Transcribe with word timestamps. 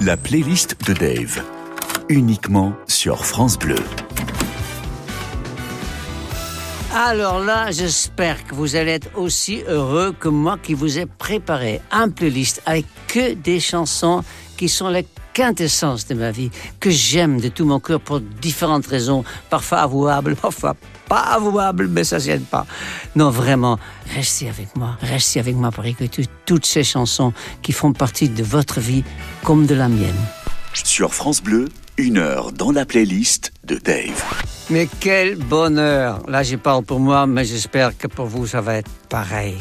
La 0.00 0.16
playlist 0.16 0.76
de 0.86 0.92
Dave. 0.92 1.42
Uniquement 2.08 2.74
sur 2.88 3.24
France 3.24 3.56
Bleu. 3.56 3.76
Alors 6.92 7.38
là, 7.38 7.70
j'espère 7.70 8.44
que 8.44 8.54
vous 8.54 8.74
allez 8.76 8.90
être 8.90 9.08
aussi 9.16 9.62
heureux 9.68 10.12
que 10.18 10.28
moi 10.28 10.58
qui 10.60 10.74
vous 10.74 10.98
ai 10.98 11.06
préparé 11.06 11.80
un 11.92 12.10
playlist 12.10 12.60
avec 12.66 12.86
que 13.06 13.34
des 13.34 13.60
chansons 13.60 14.24
qui 14.56 14.68
sont 14.68 14.88
la 14.88 15.02
quintessence 15.32 16.06
de 16.06 16.14
ma 16.14 16.32
vie, 16.32 16.50
que 16.80 16.90
j'aime 16.90 17.40
de 17.40 17.48
tout 17.48 17.64
mon 17.64 17.80
cœur 17.80 18.00
pour 18.00 18.20
différentes 18.20 18.86
raisons, 18.86 19.24
parfois 19.48 19.78
avouables, 19.78 20.34
parfois 20.42 20.74
pas 21.08 21.20
avouables, 21.20 21.88
mais 21.88 22.04
ça 22.04 22.18
gêne 22.18 22.42
pas. 22.42 22.66
Non, 23.16 23.30
vraiment, 23.30 23.78
restez 24.14 24.48
avec 24.48 24.74
moi, 24.76 24.96
restez 25.00 25.40
avec 25.40 25.56
moi 25.56 25.70
pour 25.70 25.84
écouter 25.84 26.24
toutes 26.46 26.66
ces 26.66 26.84
chansons 26.84 27.32
qui 27.62 27.72
font 27.72 27.92
partie 27.92 28.28
de 28.28 28.42
votre 28.42 28.80
vie 28.80 29.04
comme 29.42 29.66
de 29.66 29.74
la 29.74 29.88
mienne. 29.88 30.14
Sur 30.72 31.14
France 31.14 31.42
Bleu, 31.42 31.68
une 31.96 32.18
heure 32.18 32.52
dans 32.52 32.72
la 32.72 32.84
playlist 32.84 33.52
de 33.64 33.76
Dave. 33.76 34.24
Mais 34.70 34.88
quel 35.00 35.36
bonheur 35.36 36.22
Là, 36.28 36.42
je 36.42 36.56
parle 36.56 36.84
pour 36.84 36.98
moi, 36.98 37.26
mais 37.26 37.44
j'espère 37.44 37.96
que 37.96 38.06
pour 38.06 38.26
vous, 38.26 38.46
ça 38.46 38.60
va 38.60 38.76
être 38.76 38.90
pareil. 39.08 39.56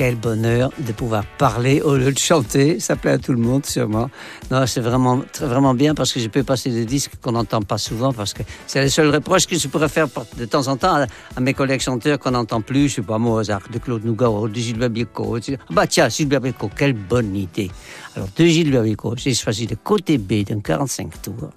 Quel 0.00 0.16
bonheur 0.16 0.72
de 0.78 0.92
pouvoir 0.92 1.26
parler 1.36 1.82
au 1.82 1.94
lieu 1.94 2.10
de 2.10 2.18
chanter. 2.18 2.80
Ça 2.80 2.96
plaît 2.96 3.10
à 3.10 3.18
tout 3.18 3.32
le 3.32 3.38
monde, 3.38 3.66
sûrement. 3.66 4.08
Non, 4.50 4.66
c'est 4.66 4.80
vraiment, 4.80 5.20
vraiment 5.38 5.74
bien 5.74 5.94
parce 5.94 6.10
que 6.14 6.20
je 6.20 6.28
peux 6.28 6.42
passer 6.42 6.70
des 6.70 6.86
disques 6.86 7.12
qu'on 7.20 7.32
n'entend 7.32 7.60
pas 7.60 7.76
souvent 7.76 8.10
parce 8.10 8.32
que 8.32 8.42
c'est 8.66 8.82
le 8.82 8.88
seul 8.88 9.14
reproche 9.14 9.46
que 9.46 9.58
je 9.58 9.68
pourrais 9.68 9.90
faire 9.90 10.06
de 10.38 10.46
temps 10.46 10.68
en 10.68 10.78
temps 10.78 11.04
à, 11.36 11.40
mes 11.42 11.52
collègues 11.52 11.82
chanteurs 11.82 12.18
qu'on 12.18 12.30
n'entend 12.30 12.62
plus. 12.62 12.88
Je 12.88 12.94
sais 12.94 13.02
pas, 13.02 13.18
Mozart, 13.18 13.60
de 13.70 13.78
Claude 13.78 14.02
Nougaro, 14.06 14.48
de 14.48 14.54
Gilbert 14.54 14.88
Bécaud. 14.88 15.38
Bah 15.68 15.86
tiens, 15.86 16.08
Gilbert 16.08 16.40
Bécaud, 16.40 16.70
quelle 16.74 16.94
bonne 16.94 17.36
idée. 17.36 17.70
Alors, 18.16 18.28
de 18.34 18.46
Gilbert 18.46 18.84
Bécaud, 18.84 19.16
j'ai 19.18 19.34
choisi 19.34 19.66
le 19.66 19.76
côté 19.76 20.16
B 20.16 20.44
d'un 20.48 20.60
45 20.60 21.20
tours 21.20 21.50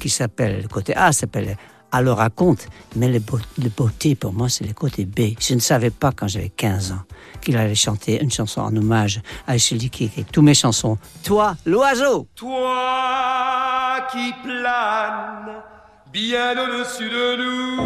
qui 0.00 0.08
s'appelle, 0.08 0.62
le 0.62 0.68
côté 0.68 0.96
A 0.96 1.12
s'appelle 1.12 1.58
alors 1.94 2.18
raconte. 2.18 2.66
Mais 2.96 3.08
le, 3.08 3.20
beauté, 3.70 4.16
pour 4.16 4.32
moi, 4.32 4.48
c'est 4.48 4.64
le 4.64 4.74
côté 4.74 5.04
B. 5.04 5.34
Je 5.38 5.54
ne 5.54 5.60
savais 5.60 5.90
pas 5.90 6.10
quand 6.12 6.26
j'avais 6.28 6.48
15 6.48 6.92
ans 6.92 7.02
qu'il 7.40 7.56
allait 7.56 7.74
chanter 7.74 8.22
une 8.22 8.30
chanson 8.30 8.60
en 8.62 8.76
hommage 8.76 9.20
à 9.46 9.58
celui 9.58 9.90
qui 9.90 10.04
écrit 10.04 10.24
toutes 10.24 10.44
mes 10.44 10.54
chansons. 10.54 10.98
Toi, 11.22 11.56
l'oiseau 11.64 12.26
Toi 12.34 14.06
qui 14.10 14.32
plane 14.42 15.62
bien 16.12 16.52
au-dessus 16.52 17.08
de 17.08 17.36
nous. 17.36 17.76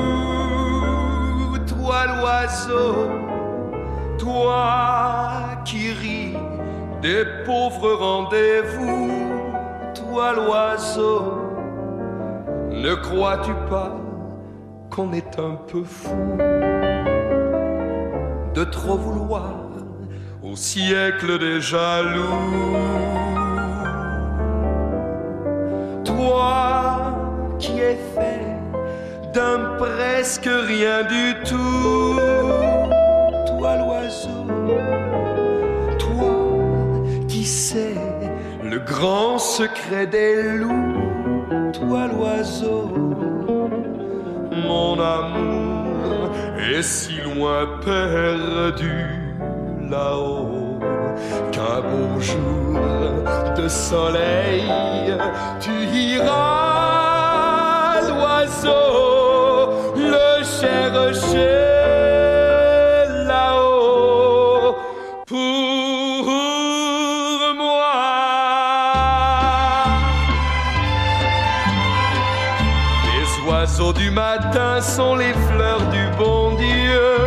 Toi, 1.66 2.06
l'oiseau. 2.06 3.10
Toi 4.18 5.62
qui 5.64 5.92
ris 5.92 6.34
des 7.02 7.24
pauvres 7.44 7.92
rendez-vous. 7.92 9.10
Toi, 9.94 10.32
l'oiseau 10.32 11.47
ne 12.70 12.94
crois-tu 12.94 13.52
pas 13.68 13.96
qu'on 14.90 15.12
est 15.12 15.38
un 15.38 15.56
peu 15.70 15.84
fou 15.84 16.38
de 18.54 18.64
trop 18.64 18.96
vouloir 18.96 19.54
au 20.42 20.56
siècle 20.56 21.38
des 21.38 21.60
jaloux? 21.60 22.22
Toi 26.04 27.14
qui 27.58 27.78
es 27.80 27.98
fait 28.14 29.32
d'un 29.32 29.76
presque 29.78 30.48
rien 30.48 31.02
du 31.04 31.34
tout, 31.44 32.16
toi 33.46 33.76
l'oiseau, 33.76 34.46
toi 35.98 36.34
qui 37.28 37.44
sais 37.44 37.94
le 38.62 38.78
grand 38.78 39.38
secret 39.38 40.06
des 40.06 40.42
loups 40.58 41.07
toi 41.72 42.06
l'oiseau, 42.08 42.90
mon 44.52 44.98
amour 45.00 46.30
est 46.58 46.82
si 46.82 47.16
loin 47.20 47.66
perdu 47.84 49.06
là-haut 49.90 50.78
qu'un 51.52 51.80
beau 51.80 52.20
jour 52.20 52.78
de 53.56 53.68
soleil 53.68 54.64
tu 55.60 55.70
iras 56.14 58.00
l'oiseau 58.08 59.70
le 59.96 60.44
chercher 60.44 61.67
sont 74.80 75.16
les 75.16 75.32
fleurs 75.32 75.82
du 75.90 76.04
bon 76.16 76.54
Dieu. 76.56 77.18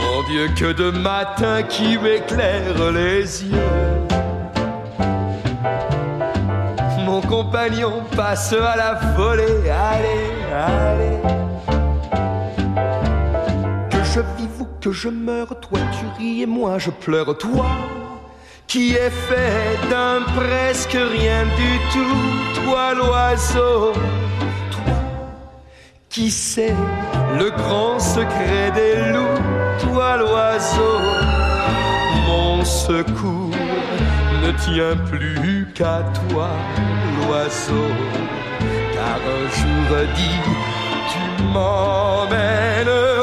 Mon 0.00 0.22
Dieu, 0.28 0.48
que 0.56 0.72
de 0.72 0.90
matin 0.90 1.62
qui 1.62 1.98
m'éclaire 1.98 2.92
les 2.92 3.44
yeux. 3.44 4.00
Mon 7.04 7.20
compagnon 7.20 8.02
passe 8.16 8.52
à 8.52 8.76
la 8.76 8.94
volée, 9.16 9.70
allez, 9.70 10.32
allez. 10.52 11.18
Que 13.90 14.04
je 14.04 14.20
vive 14.36 14.60
ou 14.60 14.68
que 14.80 14.92
je 14.92 15.08
meure, 15.08 15.58
toi 15.60 15.80
tu 15.92 16.06
ris 16.18 16.42
et 16.42 16.46
moi 16.46 16.78
je 16.78 16.90
pleure, 16.90 17.36
toi 17.38 17.66
qui 18.66 18.94
est 18.94 19.10
fait 19.10 19.78
d'un 19.88 20.22
presque 20.34 20.96
rien 20.96 21.44
du 21.44 21.78
tout, 21.92 22.64
toi 22.64 22.94
l'oiseau, 22.94 23.92
qui 26.14 26.30
sais 26.30 26.72
le 27.40 27.50
grand 27.50 27.98
secret 27.98 28.70
des 28.72 29.12
loups, 29.12 29.42
toi 29.82 30.16
l'oiseau, 30.16 31.00
mon 32.28 32.64
secours 32.64 33.50
ne 34.40 34.52
tient 34.64 34.96
plus 35.10 35.66
qu'à 35.74 36.04
toi 36.28 36.50
l'oiseau, 37.16 37.88
car 38.92 39.18
un 39.38 39.44
jour 39.58 40.06
dit 40.14 40.40
tu 41.10 41.42
m'emmèneras. 41.52 43.13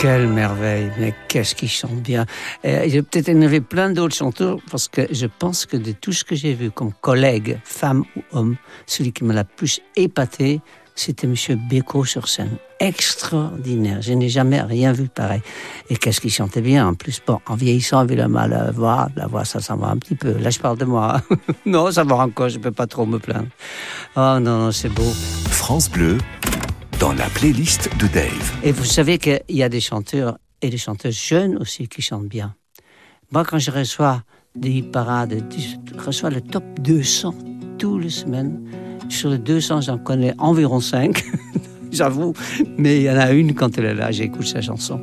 Quelle 0.00 0.28
merveille, 0.28 0.90
mais 0.98 1.14
qu'est-ce 1.28 1.54
qu'il 1.54 1.68
chante 1.68 2.00
bien. 2.00 2.24
J'ai 2.64 3.02
peut-être 3.02 3.28
énervé 3.28 3.60
plein 3.60 3.90
d'autres 3.90 4.16
chanteurs 4.16 4.56
parce 4.70 4.88
que 4.88 5.02
je 5.10 5.26
pense 5.26 5.66
que 5.66 5.76
de 5.76 5.92
tout 5.92 6.14
ce 6.14 6.24
que 6.24 6.34
j'ai 6.34 6.54
vu 6.54 6.70
comme 6.70 6.94
collègue, 7.02 7.60
femme 7.64 8.04
ou 8.16 8.22
homme, 8.32 8.56
celui 8.86 9.12
qui 9.12 9.24
m'a 9.24 9.34
la 9.34 9.44
plus 9.44 9.82
épaté, 9.96 10.62
c'était 10.94 11.26
Monsieur 11.26 11.56
Beko 11.56 12.06
sur 12.06 12.28
scène. 12.28 12.56
Extraordinaire. 12.78 14.00
Je 14.00 14.14
n'ai 14.14 14.30
jamais 14.30 14.62
rien 14.62 14.92
vu 14.92 15.08
pareil. 15.08 15.42
Et 15.90 15.96
qu'est-ce 15.96 16.22
qu'il 16.22 16.30
chantait 16.30 16.62
bien 16.62 16.86
en 16.88 16.94
plus. 16.94 17.20
Bon, 17.26 17.38
en 17.46 17.54
vieillissant, 17.54 18.02
évidemment, 18.04 18.46
la 18.46 18.70
voix, 18.70 19.10
la 19.16 19.26
voix, 19.26 19.44
ça 19.44 19.60
s'en 19.60 19.76
va 19.76 19.88
un 19.88 19.98
petit 19.98 20.14
peu. 20.14 20.32
Là, 20.38 20.48
je 20.48 20.58
parle 20.58 20.78
de 20.78 20.86
moi. 20.86 21.20
non, 21.66 21.92
ça 21.92 22.04
va 22.04 22.16
encore, 22.16 22.48
je 22.48 22.58
peux 22.58 22.72
pas 22.72 22.86
trop 22.86 23.04
me 23.04 23.18
plaindre. 23.18 23.48
Oh 24.16 24.38
non, 24.40 24.58
non, 24.58 24.72
c'est 24.72 24.88
beau. 24.88 25.12
France 25.50 25.90
Bleu, 25.90 26.16
dans 27.00 27.12
la 27.14 27.30
playlist 27.30 27.88
de 27.98 28.06
Dave. 28.08 28.52
Et 28.62 28.72
vous 28.72 28.84
savez 28.84 29.16
qu'il 29.16 29.40
y 29.48 29.62
a 29.62 29.70
des 29.70 29.80
chanteurs 29.80 30.36
et 30.60 30.68
des 30.68 30.76
chanteuses 30.76 31.18
jeunes 31.18 31.56
aussi 31.56 31.88
qui 31.88 32.02
chantent 32.02 32.28
bien. 32.28 32.54
Moi, 33.32 33.42
quand 33.44 33.58
je 33.58 33.70
reçois 33.70 34.22
des 34.54 34.82
parades, 34.82 35.42
je 35.56 35.98
reçois 35.98 36.28
le 36.28 36.42
top 36.42 36.62
200 36.80 37.34
toutes 37.78 38.02
les 38.02 38.10
semaines. 38.10 38.60
Sur 39.08 39.30
les 39.30 39.38
200, 39.38 39.80
j'en 39.80 39.98
connais 39.98 40.34
environ 40.36 40.80
5, 40.80 41.24
j'avoue. 41.90 42.34
Mais 42.76 42.98
il 42.98 43.02
y 43.04 43.10
en 43.10 43.16
a 43.16 43.32
une, 43.32 43.54
quand 43.54 43.78
elle 43.78 43.86
est 43.86 43.94
là, 43.94 44.10
j'écoute 44.10 44.46
sa 44.46 44.60
chanson. 44.60 45.00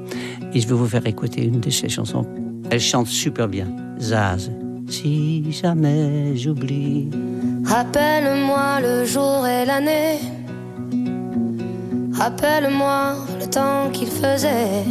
Et 0.54 0.62
je 0.62 0.68
vais 0.68 0.76
vous 0.76 0.88
faire 0.88 1.06
écouter 1.08 1.46
une 1.46 1.60
de 1.60 1.72
ses 1.72 1.90
chansons. 1.90 2.28
Elle 2.70 2.80
chante 2.80 3.08
super 3.08 3.48
bien. 3.48 3.68
Zaz. 4.00 4.52
Si 4.88 5.52
jamais 5.52 6.38
j'oublie. 6.38 7.10
Rappelle-moi 7.66 8.82
le 8.82 9.04
jour 9.04 9.48
et 9.48 9.66
l'année 9.66 10.20
Rappelle-moi 12.20 13.14
le 13.40 13.46
temps 13.46 13.92
qu'il 13.94 14.08
faisait. 14.08 14.84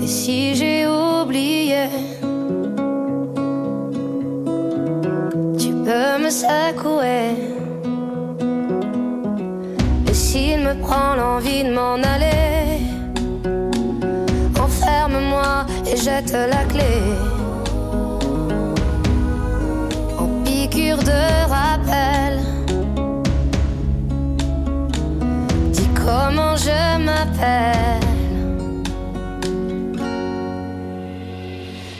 Et 0.00 0.06
si 0.06 0.54
j'ai 0.54 0.86
oublié, 0.86 1.88
tu 5.58 5.70
peux 5.84 6.22
me 6.22 6.30
secouer. 6.30 7.34
Et 10.08 10.14
s'il 10.14 10.60
me 10.60 10.80
prend 10.82 11.16
l'envie 11.16 11.64
de 11.64 11.72
m'en 11.74 11.94
aller. 11.94 12.78
Enferme-moi 14.60 15.66
et 15.90 15.96
jette 15.96 16.32
la 16.32 16.62
clé. 16.72 16.94
En 20.16 20.28
piqûre 20.44 20.98
de 20.98 21.48
rappel. 21.50 21.77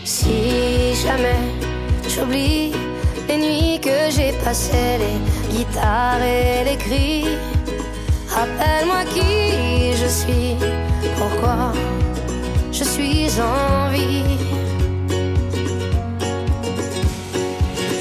Si 0.05 0.95
jamais 1.05 1.39
j'oublie 2.09 2.73
les 3.29 3.37
nuits 3.37 3.81
que 3.81 4.11
j'ai 4.11 4.33
passées, 4.45 4.99
les 4.99 5.55
guitares 5.55 6.23
et 6.23 6.65
les 6.65 6.77
cris. 6.77 7.27
Rappelle-moi 8.29 9.05
qui 9.15 9.93
je 9.97 10.09
suis, 10.09 10.57
pourquoi 11.17 11.73
je 12.73 12.83
suis 12.83 13.29
en 13.41 13.91
vie. 13.91 14.25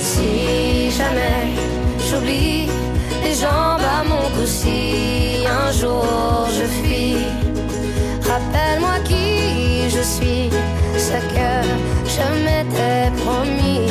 Si 0.01 0.89
jamais 0.97 1.53
j'oublie 2.09 2.67
jambes 3.33 3.87
à 3.99 4.03
mon 4.03 4.29
cou, 4.35 4.45
si 4.45 5.45
un 5.45 5.71
jour 5.71 6.47
je 6.57 6.65
fuis, 6.77 7.17
rappelle-moi 8.21 8.99
qui 9.05 9.89
je 9.89 10.01
suis, 10.01 10.49
ce 10.97 11.17
que 11.33 11.51
je 12.15 12.25
m'étais 12.43 13.11
promis. 13.23 13.87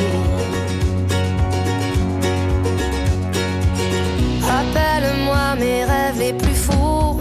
Rappelle-moi 4.42 5.44
mes 5.58 5.84
rêves 5.84 6.18
les 6.18 6.32
plus 6.32 6.54
fous. 6.54 7.20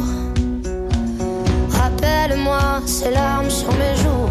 Rappelle-moi 1.72 2.82
ces 2.86 3.12
larmes 3.12 3.50
sur 3.50 3.72
mes 3.74 3.96
joues. 4.02 4.30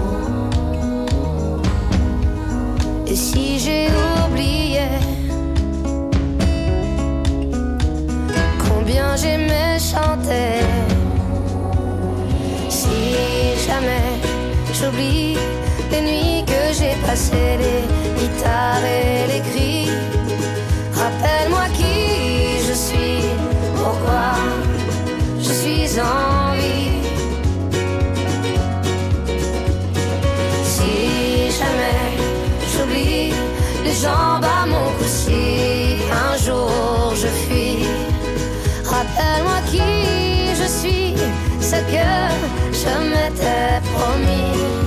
Et 3.07 3.17
si 3.17 3.59
j'ai 3.59 3.89
oublié 4.27 4.64
combien 9.15 9.17
j'aimais 9.17 9.79
chanter, 9.79 10.65
si 12.69 12.89
jamais 13.67 14.21
j'oublie 14.73 15.37
les 15.91 16.01
nuits 16.01 16.45
que 16.47 16.73
j'ai 16.73 16.95
passées, 17.07 17.59
les 17.59 18.21
guitares 18.21 18.85
et 18.85 19.33
les 19.33 19.41
cris, 19.41 19.91
rappelle-moi 20.93 21.65
qui 21.75 22.67
je 22.67 22.73
suis, 22.73 23.21
pourquoi 23.77 24.35
je 25.39 25.53
suis 25.53 26.01
en 26.01 26.55
vie. 26.55 26.91
Si 30.65 31.51
jamais 31.59 32.01
j'oublie 32.73 33.33
les 33.85 33.95
jambes 33.95 34.44
ce 41.75 41.81
que 41.93 42.79
je 42.79 42.95
m'étais 43.11 43.81
promis. 43.95 44.84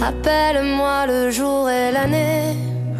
Rappelle-moi 0.00 1.06
le 1.06 1.30
jour 1.30 1.70
et 1.70 1.92
l'année. 1.92 2.56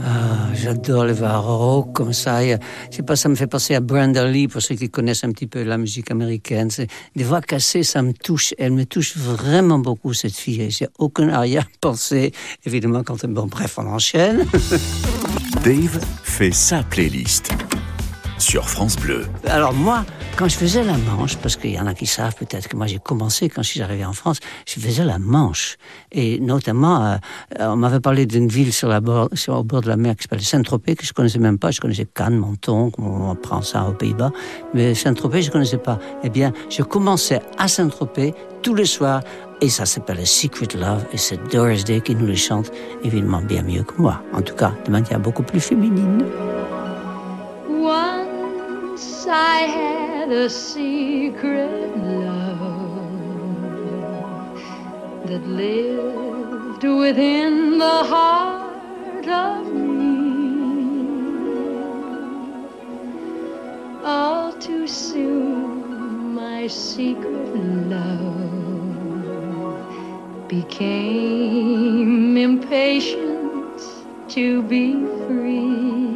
Ah, 0.07 0.55
j'adore 0.55 1.07
les 1.07 1.13
voix 1.13 1.39
rock 1.39 1.93
comme 1.93 2.13
ça. 2.13 2.45
Et, 2.45 2.57
Je 2.91 2.97
sais 2.99 3.03
pas, 3.03 3.17
ça 3.17 3.29
me 3.29 3.35
fait 3.35 3.49
penser 3.49 3.75
à 3.75 3.81
Brenda 3.81 4.25
Lee, 4.29 4.47
pour 4.47 4.63
ceux 4.63 4.77
qui 4.77 4.89
connaissent 4.89 5.25
un 5.25 5.33
petit 5.33 5.49
peu 5.49 5.65
la 5.65 5.79
musique 5.79 6.13
américaine. 6.13 6.69
Des 7.17 7.25
voix 7.25 7.41
cassées, 7.41 7.83
ça 7.83 8.03
me 8.03 8.13
touche. 8.13 8.55
Elle 8.59 8.73
me 8.73 8.85
touche 8.85 9.17
vraiment 9.17 9.81
beaucoup, 9.81 10.15
cette 10.15 10.37
fille. 10.37 10.63
Et 10.63 10.71
J'ai 10.71 10.89
aucun 10.99 11.29
arrière-pensée. 11.29 12.31
Évidemment, 12.65 13.03
quand 13.03 13.25
bon, 13.27 13.47
bref, 13.47 13.79
on 13.79 13.87
enchaîne. 13.89 14.47
Dave 15.65 15.99
fait 16.23 16.53
sa 16.53 16.85
playlist 16.85 17.51
sur 18.41 18.69
France 18.69 18.97
Bleu. 18.97 19.27
Alors 19.47 19.73
moi, 19.75 20.05
quand 20.37 20.49
je 20.49 20.57
faisais 20.57 20.83
la 20.83 20.97
manche, 20.97 21.37
parce 21.37 21.57
qu'il 21.57 21.73
y 21.73 21.79
en 21.79 21.87
a 21.87 21.95
qui 21.95 22.07
savent 22.07 22.35
peut-être 22.35 22.69
que 22.69 22.77
moi 22.77 22.87
j'ai 22.87 22.99
commencé 22.99 23.49
quand 23.49 23.63
je 23.63 23.69
suis 23.69 23.83
arrivé 23.83 24.05
en 24.05 24.13
France, 24.13 24.39
je 24.67 24.81
faisais 24.81 25.05
la 25.05 25.19
manche. 25.19 25.77
Et 26.11 26.41
notamment, 26.41 27.05
euh, 27.05 27.17
on 27.61 27.77
m'avait 27.77 28.01
parlé 28.01 28.27
d'une 28.27 28.49
ville 28.49 28.73
sur, 28.73 28.89
la 28.89 29.01
bord, 29.01 29.29
sur 29.35 29.55
au 29.57 29.65
bord 29.65 29.83
de 29.83 29.89
la 29.89 29.97
mer 29.97 30.17
qui 30.17 30.23
s'appelle 30.23 30.43
Saint-Tropez, 30.43 30.97
que 30.97 31.05
je 31.05 31.13
connaissais 31.13 31.39
même 31.39 31.59
pas. 31.59 31.71
Je 31.71 31.81
connaissais 31.81 32.07
Cannes, 32.07 32.39
Menton, 32.39 32.91
comme 32.91 33.07
on 33.07 33.35
prend 33.35 33.63
ça 33.63 33.85
aux 33.85 33.93
Pays-Bas. 33.93 34.33
Mais 34.75 34.95
Saint-Tropez, 34.95 35.43
je 35.43 35.51
connaissais 35.51 35.79
pas. 35.79 35.99
Eh 36.25 36.31
bien, 36.31 36.53
je 36.71 36.83
commençais 36.83 37.41
à 37.59 37.69
Saint-Tropez 37.69 38.35
tous 38.63 38.75
les 38.75 38.87
soirs. 38.87 39.21
Et 39.61 39.69
ça 39.69 39.85
s'appelle 39.85 40.27
Secret 40.27 40.69
Love. 40.75 41.05
Et 41.13 41.19
c'est 41.19 41.39
Doris 41.53 41.85
Day 41.85 42.01
qui 42.01 42.15
nous 42.15 42.27
les 42.27 42.37
chante, 42.37 42.73
évidemment 43.05 43.43
bien 43.43 43.63
mieux 43.63 43.83
que 43.83 44.01
moi. 44.01 44.23
En 44.33 44.41
tout 44.41 44.55
cas, 44.55 44.73
de 44.87 44.91
manière 44.91 45.21
beaucoup 45.21 45.43
plus 45.43 45.61
féminine. 45.61 46.25
I 49.33 49.61
had 49.61 50.33
a 50.33 50.51
secret 50.51 51.97
love 51.97 53.01
that 55.25 55.47
lived 55.47 56.83
within 56.83 57.79
the 57.79 58.05
heart 58.13 59.29
of 59.29 59.73
me. 59.73 61.07
All 64.05 64.53
too 64.55 64.89
soon, 64.89 66.35
my 66.35 66.67
secret 66.67 67.55
love 67.87 68.89
became 70.49 72.37
impatient 72.37 73.81
to 74.31 74.63
be 74.63 74.95
free. 75.29 76.10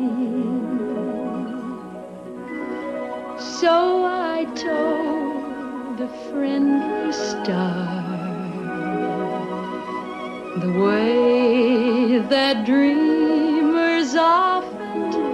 So 3.64 4.04
I 4.04 4.44
told 4.56 5.96
a 5.98 6.08
friendly 6.28 7.12
star 7.12 8.02
the 10.60 10.72
way 10.84 12.18
that 12.18 12.66
dreamers 12.66 14.16
often 14.16 15.10
do. 15.16 15.30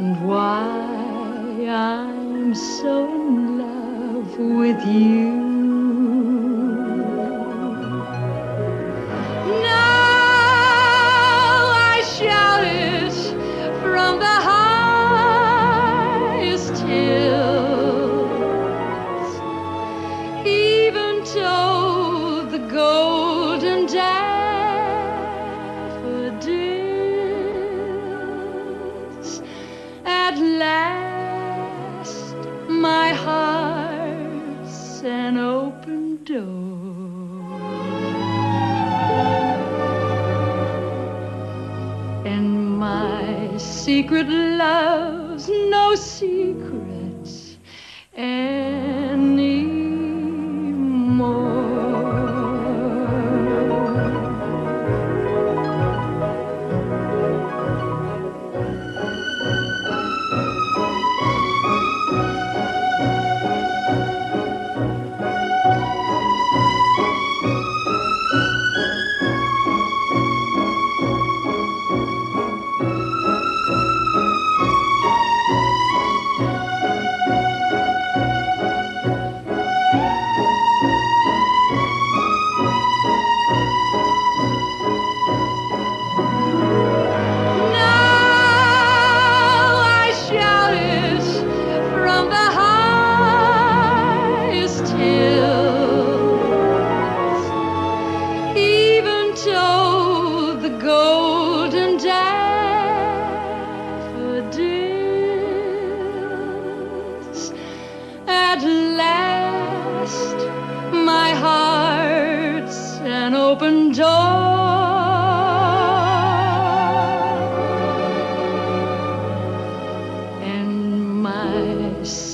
and 0.00 0.14
why 0.26 1.68
I'm 1.68 2.56
so 2.56 3.06
in 3.06 3.58
love 3.58 4.36
with 4.36 4.84
you. 4.84 5.45
Secret 43.86 44.26
loves 44.28 45.48
no 45.70 45.94
secrets 45.94 46.65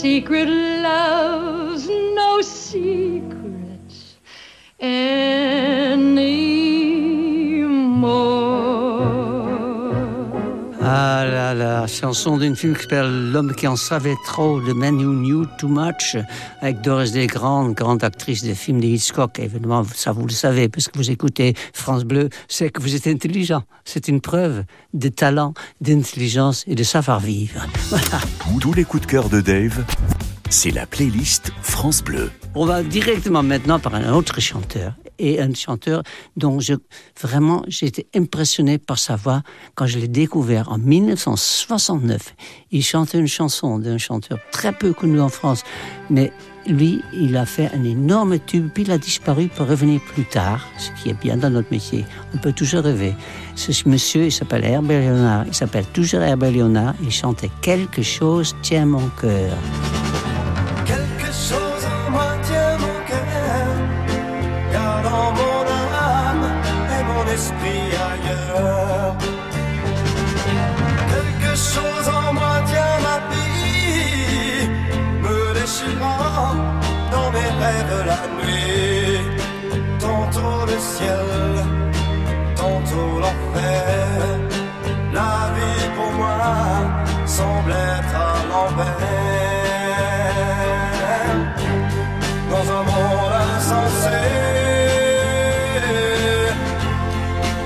secret 0.03 0.49
loves 0.49 1.87
no 1.89 2.41
secrets 2.43 3.22
là, 11.83 11.89
chanson 11.89 12.37
d'une 12.37 12.55
film 12.55 12.75
qui 12.75 12.83
s'appelle 12.83 13.33
L'homme 13.33 13.55
qui 13.55 13.67
en 13.67 13.77
savait 13.77 14.15
trop, 14.25 14.61
The 14.61 14.75
Man 14.75 14.95
Who 14.97 15.13
Knew 15.15 15.47
Too 15.59 15.69
Much, 15.69 16.17
avec 16.61 16.81
Doris 16.81 17.13
Day, 17.13 17.27
grande, 17.27 17.75
grande 17.75 18.05
actrice 18.05 18.43
des 18.43 18.55
films 18.55 18.81
de 18.81 18.87
Hitchcock. 18.87 19.39
Évidemment, 19.39 19.85
ça 19.95 20.13
vous 20.13 20.27
le 20.27 20.33
savez, 20.33 20.69
parce 20.69 20.89
que 20.89 20.97
vous 20.97 21.11
écoutez 21.11 21.55
France 21.73 22.05
Bleu, 22.05 22.29
c'est 22.49 22.71
que 22.71 22.81
vous 22.81 22.95
êtes 22.95 23.07
intelligent. 23.07 23.65
C'est 23.85 24.09
une 24.09 24.21
preuve 24.21 24.65
de 24.95 25.09
talent, 25.09 25.55
d'intelligence 25.81 26.65
et 26.67 26.75
de 26.75 26.83
savoir-vivre. 26.85 27.67
Voilà. 27.89 28.21
Tous 28.61 28.75
les 28.75 28.85
coups 28.85 29.07
de 29.07 29.11
cœur 29.11 29.29
de 29.29 29.41
Dave, 29.41 29.85
c'est 30.51 30.71
la 30.71 30.87
playlist 30.87 31.51
France 31.63 32.03
Bleu. 32.03 32.31
On 32.55 32.67
va 32.67 32.83
directement 32.83 33.43
maintenant 33.43 33.79
par 33.79 33.95
un 33.95 34.13
autre 34.13 34.41
chanteur 34.41 34.95
et 35.23 35.41
un 35.41 35.55
chanteur 35.55 36.03
dont 36.37 36.61
je 36.61 36.75
vraiment 37.21 37.63
j'ai 37.69 37.91
impressionné 38.15 38.77
par 38.79 38.99
sa 38.99 39.17
voix 39.17 39.43
quand 39.75 39.87
je 39.87 39.99
l'ai 39.99 40.09
découvert 40.09 40.71
en 40.71 40.79
1969. 40.79 42.35
Il 42.73 42.83
chantait 42.83 43.19
une 43.19 43.29
chanson 43.29 43.79
d'un 43.79 43.99
chanteur 43.99 44.39
très 44.51 44.73
peu 44.73 44.93
connu 44.93 45.21
en 45.21 45.29
France, 45.29 45.63
mais 46.11 46.33
lui, 46.67 47.03
il 47.13 47.37
a 47.37 47.47
fait 47.47 47.71
un 47.75 47.85
énorme 47.85 48.39
tube, 48.39 48.69
puis 48.73 48.85
il 48.85 48.91
a 48.93 48.99
disparu 48.99 49.49
pour 49.49 49.67
revenir 49.67 50.01
plus 50.01 50.25
tard, 50.25 50.67
ce 50.79 50.91
qui 51.03 51.11
est 51.11 51.21
bien 51.21 51.37
dans 51.37 51.51
notre 51.51 51.71
métier. 51.73 52.05
On 52.35 52.39
peut 52.39 52.53
toujours 52.53 52.83
rêver. 52.83 53.15
Ce 53.57 53.89
monsieur, 53.89 54.27
il 54.27 54.33
s'appelle 54.33 54.65
Herbert 54.65 55.01
Léonard, 55.01 55.45
il 55.47 55.55
s'appelle 55.55 55.87
toujours 55.87 56.23
Herbert 56.23 56.53
Léonard, 56.53 56.95
il 57.03 57.11
chantait 57.11 57.51
Quelque 57.63 58.03
chose 58.03 58.55
tient 58.63 58.87
mon 58.87 59.09
cœur. 59.21 59.57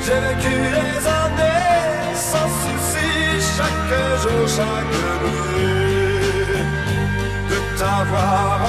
J'ai 0.04 0.20
vécu 0.26 0.54
des 0.76 1.06
années 1.22 2.14
sans 2.14 2.50
souci, 2.62 3.10
chaque 3.56 3.94
jour, 4.22 4.42
chaque 4.56 4.96
nuit, 5.22 5.86
de 7.50 7.58
t'avoir 7.78 8.65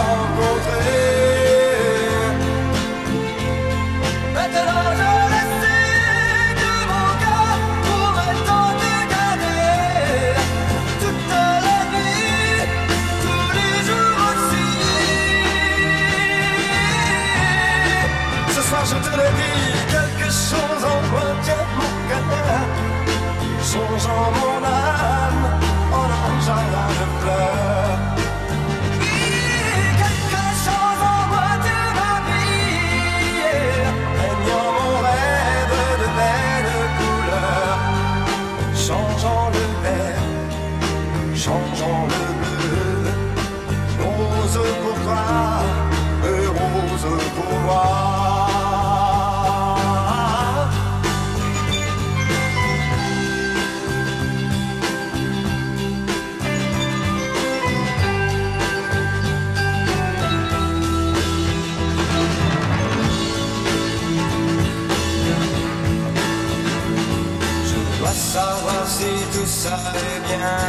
est 69.73 70.19
bien 70.27 70.59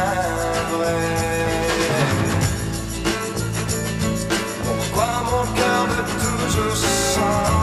vrai. 0.71 0.99
Pourquoi 4.65 5.11
mon 5.25 5.45
cœur 5.55 5.85
veut 5.87 6.07
toujours 6.19 6.75
chanter 6.75 7.58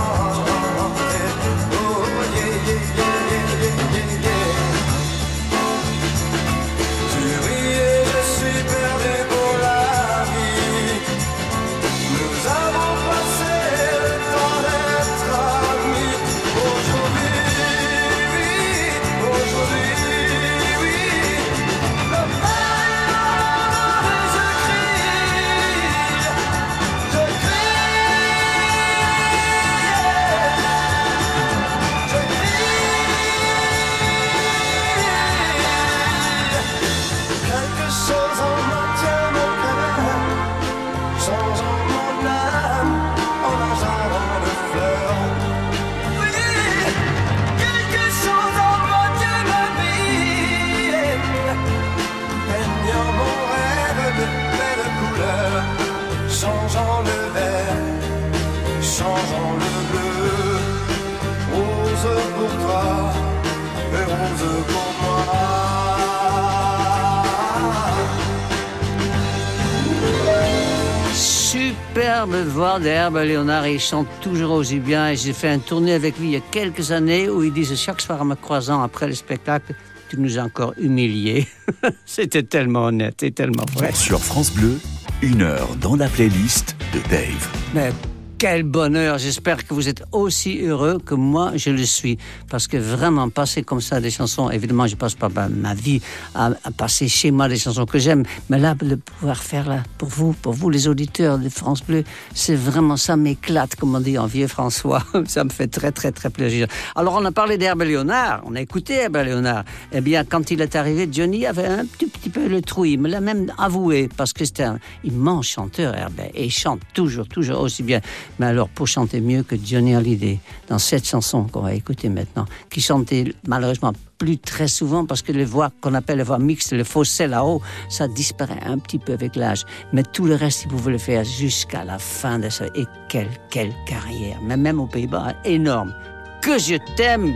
Léonard 73.36 73.66
et 73.66 73.74
il 73.74 73.80
chante 73.80 74.06
toujours 74.22 74.52
aussi 74.52 74.78
bien. 74.78 75.10
Et 75.10 75.16
j'ai 75.16 75.34
fait 75.34 75.50
un 75.50 75.58
tournée 75.58 75.92
avec 75.92 76.18
lui 76.18 76.28
il 76.28 76.32
y 76.32 76.36
a 76.36 76.40
quelques 76.40 76.90
années 76.90 77.28
où 77.28 77.42
il 77.42 77.52
disait 77.52 77.76
chaque 77.76 78.00
soir 78.00 78.22
en 78.22 78.24
me 78.24 78.34
croisant 78.34 78.82
après 78.82 79.06
le 79.06 79.14
spectacle, 79.14 79.74
tu 80.08 80.18
nous 80.18 80.38
as 80.38 80.42
encore 80.42 80.72
humiliés. 80.78 81.46
C'était 82.06 82.44
tellement 82.44 82.86
honnête 82.86 83.22
et 83.22 83.32
tellement 83.32 83.66
vrai. 83.74 83.92
Sur 83.92 84.20
France 84.20 84.50
Bleu, 84.54 84.80
une 85.20 85.42
heure 85.42 85.68
dans 85.82 85.96
la 85.96 86.08
playlist 86.08 86.76
de 86.94 87.00
Dave. 87.10 87.48
Mais 87.74 87.92
quel 88.38 88.62
bonheur 88.64 89.18
J'espère 89.18 89.66
que 89.66 89.72
vous 89.72 89.88
êtes 89.88 90.02
aussi 90.12 90.60
heureux 90.62 90.98
que 91.04 91.14
moi 91.14 91.52
je 91.56 91.70
le 91.70 91.84
suis. 91.84 92.18
Parce 92.50 92.66
que 92.68 92.76
vraiment, 92.76 93.28
passer 93.30 93.62
comme 93.62 93.80
ça 93.80 94.00
des 94.00 94.10
chansons, 94.10 94.50
évidemment, 94.50 94.86
je 94.86 94.96
passe 94.96 95.14
pas 95.14 95.28
ma- 95.28 95.74
vie 95.74 96.00
à, 96.34 96.50
à 96.64 96.70
passer 96.70 97.08
chez 97.08 97.30
moi 97.30 97.48
des 97.48 97.56
chansons 97.56 97.86
que 97.86 97.98
j'aime. 97.98 98.24
Mais 98.50 98.58
là, 98.58 98.74
de 98.74 98.94
pouvoir 98.96 99.42
faire 99.42 99.68
là, 99.68 99.82
pour 99.98 100.08
vous, 100.08 100.32
pour 100.34 100.52
vous 100.52 100.70
les 100.70 100.86
auditeurs 100.88 101.38
de 101.38 101.48
France 101.48 101.82
Bleu, 101.82 102.04
c'est 102.34 102.54
vraiment 102.54 102.96
ça 102.96 103.16
m'éclate, 103.16 103.74
comme 103.76 103.94
on 103.94 104.00
dit 104.00 104.18
en 104.18 104.26
vieux 104.26 104.48
François. 104.48 105.02
ça 105.26 105.44
me 105.44 105.50
fait 105.50 105.68
très, 105.68 105.92
très, 105.92 106.12
très 106.12 106.30
plaisir. 106.30 106.66
Alors, 106.94 107.14
on 107.14 107.24
a 107.24 107.32
parlé 107.32 107.56
d'Herbe 107.58 107.82
Léonard, 107.82 108.42
on 108.44 108.54
a 108.54 108.60
écouté 108.60 108.94
Herbe 108.94 109.16
Léonard. 109.16 109.64
Eh 109.92 110.00
bien, 110.00 110.24
quand 110.24 110.50
il 110.50 110.60
est 110.60 110.76
arrivé, 110.76 111.08
Johnny 111.10 111.46
avait 111.46 111.66
un 111.66 111.84
petit, 111.86 112.06
petit 112.06 112.30
peu 112.30 112.48
le 112.48 112.60
trou. 112.60 112.84
Il 112.84 113.00
me 113.00 113.08
l'a 113.08 113.20
même 113.20 113.52
avoué, 113.58 114.08
parce 114.16 114.32
que 114.32 114.44
c'était 114.44 114.64
un 114.64 114.78
immense 115.04 115.46
chanteur, 115.48 115.94
Herbe, 115.96 116.20
et 116.34 116.44
il 116.44 116.50
chante 116.50 116.80
toujours, 116.92 117.26
toujours 117.28 117.60
aussi 117.60 117.82
bien. 117.82 118.00
Mais 118.38 118.46
alors, 118.46 118.68
pour 118.68 118.86
chanter 118.86 119.20
mieux 119.20 119.42
que 119.42 119.56
Johnny 119.62 119.94
Hallyday, 119.94 120.40
dans 120.68 120.78
cette 120.78 121.06
chanson 121.06 121.44
qu'on 121.44 121.60
va 121.60 121.74
écouter 121.74 122.08
maintenant, 122.08 122.46
qui 122.70 122.80
chantait 122.80 123.34
malheureusement 123.46 123.92
plus 124.18 124.38
très 124.38 124.68
souvent 124.68 125.04
parce 125.04 125.22
que 125.22 125.32
les 125.32 125.44
voix 125.44 125.70
qu'on 125.80 125.94
appelle 125.94 126.18
les 126.18 126.24
voix 126.24 126.38
mixtes, 126.38 126.72
le 126.72 126.84
fossé 126.84 127.26
là-haut, 127.26 127.60
ça 127.88 128.08
disparaît 128.08 128.60
un 128.64 128.78
petit 128.78 128.98
peu 128.98 129.12
avec 129.12 129.36
l'âge. 129.36 129.64
Mais 129.92 130.02
tout 130.02 130.26
le 130.26 130.34
reste, 130.34 130.64
il 130.64 130.68
pouvait 130.68 130.92
le 130.92 130.98
faire 130.98 131.24
jusqu'à 131.24 131.84
la 131.84 131.98
fin 131.98 132.38
de 132.38 132.48
sa... 132.48 132.66
Et 132.74 132.86
quelle, 133.08 133.30
quelle 133.50 133.72
carrière. 133.86 134.38
Mais 134.42 134.56
même 134.56 134.80
aux 134.80 134.86
Pays-Bas, 134.86 135.34
énorme. 135.44 135.94
Que 136.42 136.58
je 136.58 136.76
t'aime, 136.96 137.34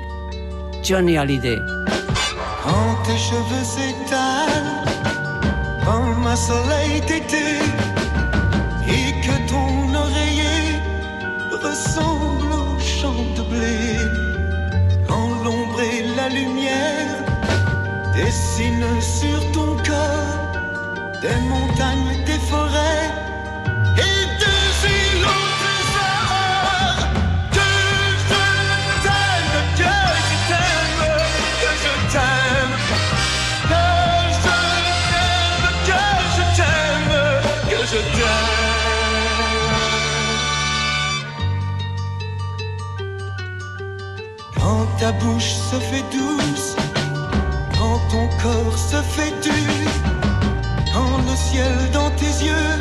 Johnny 0.83 1.17
Hallyday. 1.17 1.59
Quand 2.63 3.03
tes 3.05 3.17
cheveux 3.17 3.65
s'étalent 3.65 4.81
soleil 6.37 7.01
ressemble 11.71 12.53
au 12.53 12.79
champ 12.81 13.23
de 13.37 13.43
blé, 13.43 13.97
quand 15.07 15.31
l'ombre 15.45 15.81
et 15.81 16.03
la 16.17 16.29
lumière 16.29 17.17
dessinent 18.15 19.01
sur 19.01 19.39
ton 19.53 19.71
corps 19.89 20.39
des 21.23 21.39
montagnes, 21.53 22.25
des 22.27 22.41
forêts 22.51 23.11
ta 45.01 45.13
bouche 45.13 45.55
se 45.55 45.77
fait 45.77 46.05
douce, 46.13 46.77
quand 47.79 47.99
ton 48.11 48.29
corps 48.43 48.77
se 48.77 48.97
fait 48.97 49.33
dur, 49.41 49.91
quand 50.93 51.17
le 51.27 51.35
ciel 51.35 51.73
dans 51.91 52.11
tes 52.11 52.45
yeux 52.45 52.77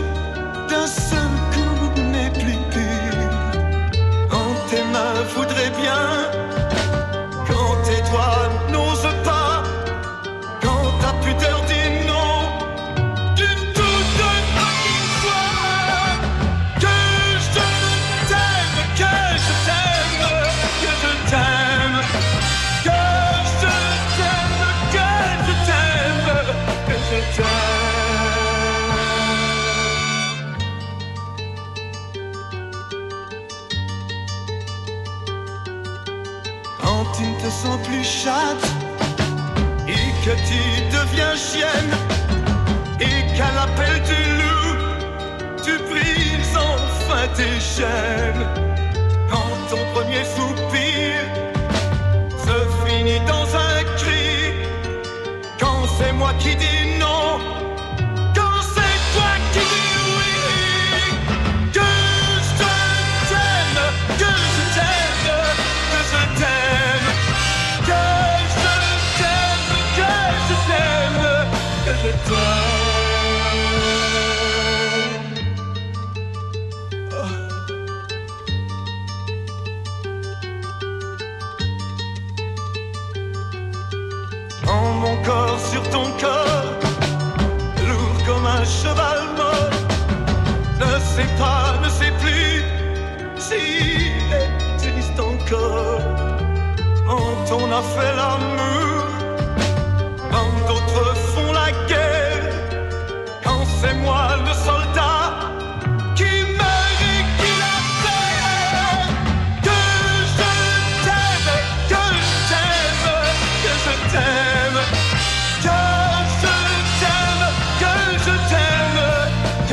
d'un 0.70 0.86
seul 0.86 1.32
coup 1.54 2.02
n'est 2.02 2.32
plus 2.32 2.60
pur, 2.74 3.14
quand 4.30 4.54
tes 4.70 4.84
mains 4.92 5.22
voudraient 5.34 5.74
bien, 5.82 6.39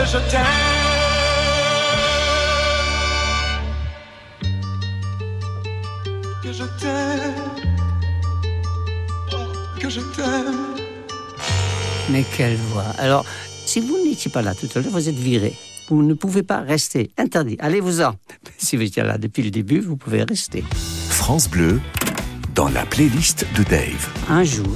je 0.07 0.19
t'aime. 0.31 0.43
Que 6.43 6.53
je 6.53 6.65
t'aime, 6.81 7.35
oh, 9.33 9.37
que 9.81 9.89
je 9.91 10.01
t'aime. 10.01 10.77
Mais 12.11 12.25
quelle 12.37 12.57
voix 12.57 12.85
Alors, 12.99 13.25
si 13.65 13.81
vous 13.81 13.99
n'étiez 14.05 14.31
pas 14.31 14.43
là 14.43 14.55
tout 14.55 14.69
à 14.75 14.79
l'heure, 14.81 14.93
vous 14.93 15.09
êtes 15.09 15.17
viré. 15.17 15.55
Vous 15.89 16.03
ne 16.03 16.15
pouvez 16.15 16.43
pas 16.43 16.61
rester. 16.61 17.11
Interdit. 17.19 17.57
Allez-vous-en. 17.61 18.15
Si 18.59 18.77
vous 18.77 18.83
étiez 18.85 19.03
là 19.03 19.19
depuis 19.19 19.43
le 19.43 19.51
début, 19.51 19.81
vous 19.81 19.97
pouvez 19.97 20.23
rester. 20.23 20.65
France 21.11 21.49
Bleu, 21.49 21.79
dans 22.55 22.69
la 22.71 22.87
playlist 22.87 23.45
de 23.55 23.63
Dave. 23.65 24.09
Un 24.31 24.45
jour, 24.45 24.67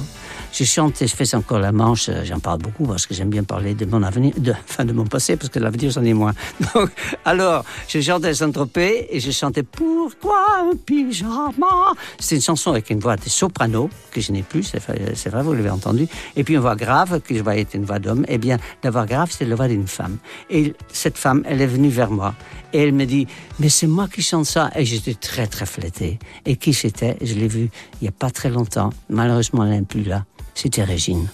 je 0.51 0.63
chantais, 0.63 1.07
je 1.07 1.15
fais 1.15 1.35
encore 1.35 1.59
la 1.59 1.71
manche, 1.71 2.09
euh, 2.09 2.23
j'en 2.25 2.39
parle 2.39 2.59
beaucoup 2.59 2.85
parce 2.85 3.05
que 3.05 3.13
j'aime 3.13 3.29
bien 3.29 3.43
parler 3.43 3.73
de 3.73 3.85
mon 3.85 4.03
avenir, 4.03 4.33
de, 4.37 4.51
enfin 4.69 4.85
de 4.85 4.93
mon 4.93 5.05
passé, 5.05 5.37
parce 5.37 5.49
que 5.49 5.59
l'avenir 5.59 5.91
c'en 5.91 6.03
est 6.03 6.13
moins. 6.13 6.33
Donc, 6.73 6.89
alors, 7.25 7.63
je 7.87 8.01
chantais 8.01 8.33
Saint-Tropez 8.33 9.07
et 9.09 9.19
je 9.19 9.31
chantais 9.31 9.63
Pourquoi 9.63 10.45
un 10.61 10.75
pyjama 10.75 11.93
C'est 12.19 12.35
une 12.35 12.41
chanson 12.41 12.71
avec 12.71 12.89
une 12.89 12.99
voix 12.99 13.15
de 13.15 13.29
soprano, 13.29 13.89
que 14.11 14.21
je 14.21 14.31
n'ai 14.31 14.43
plus, 14.43 14.63
c'est 14.63 15.29
vrai, 15.29 15.43
vous 15.43 15.53
l'avez 15.53 15.69
entendu, 15.69 16.07
et 16.35 16.43
puis 16.43 16.55
une 16.55 16.59
voix 16.59 16.75
grave, 16.75 17.21
qui 17.21 17.37
je 17.37 17.43
voyais 17.43 17.61
être 17.61 17.73
une 17.73 17.85
voix 17.85 17.99
d'homme. 17.99 18.25
Eh 18.27 18.37
bien, 18.37 18.57
la 18.83 18.91
voix 18.91 19.05
grave, 19.05 19.29
c'est 19.31 19.45
la 19.45 19.55
voix 19.55 19.67
d'une 19.67 19.87
femme. 19.87 20.17
Et 20.49 20.73
cette 20.91 21.17
femme, 21.17 21.43
elle 21.47 21.61
est 21.61 21.67
venue 21.67 21.89
vers 21.89 22.11
moi 22.11 22.33
et 22.73 22.79
elle 22.79 22.93
me 22.93 23.05
dit 23.05 23.27
Mais 23.59 23.69
c'est 23.69 23.87
moi 23.87 24.07
qui 24.07 24.21
chante 24.21 24.45
ça. 24.45 24.69
Et 24.75 24.85
j'étais 24.85 25.13
très, 25.13 25.47
très 25.47 25.65
flatté. 25.65 26.19
Et 26.45 26.55
qui 26.55 26.73
c'était 26.73 27.17
Je 27.21 27.33
l'ai 27.35 27.47
vu 27.47 27.69
il 28.01 28.03
n'y 28.03 28.07
a 28.07 28.11
pas 28.11 28.31
très 28.31 28.49
longtemps. 28.49 28.91
Malheureusement, 29.09 29.65
elle 29.65 29.71
n'est 29.71 29.81
plus 29.81 30.03
là. 30.03 30.25
C'était 30.53 30.83
Régine. 30.83 31.27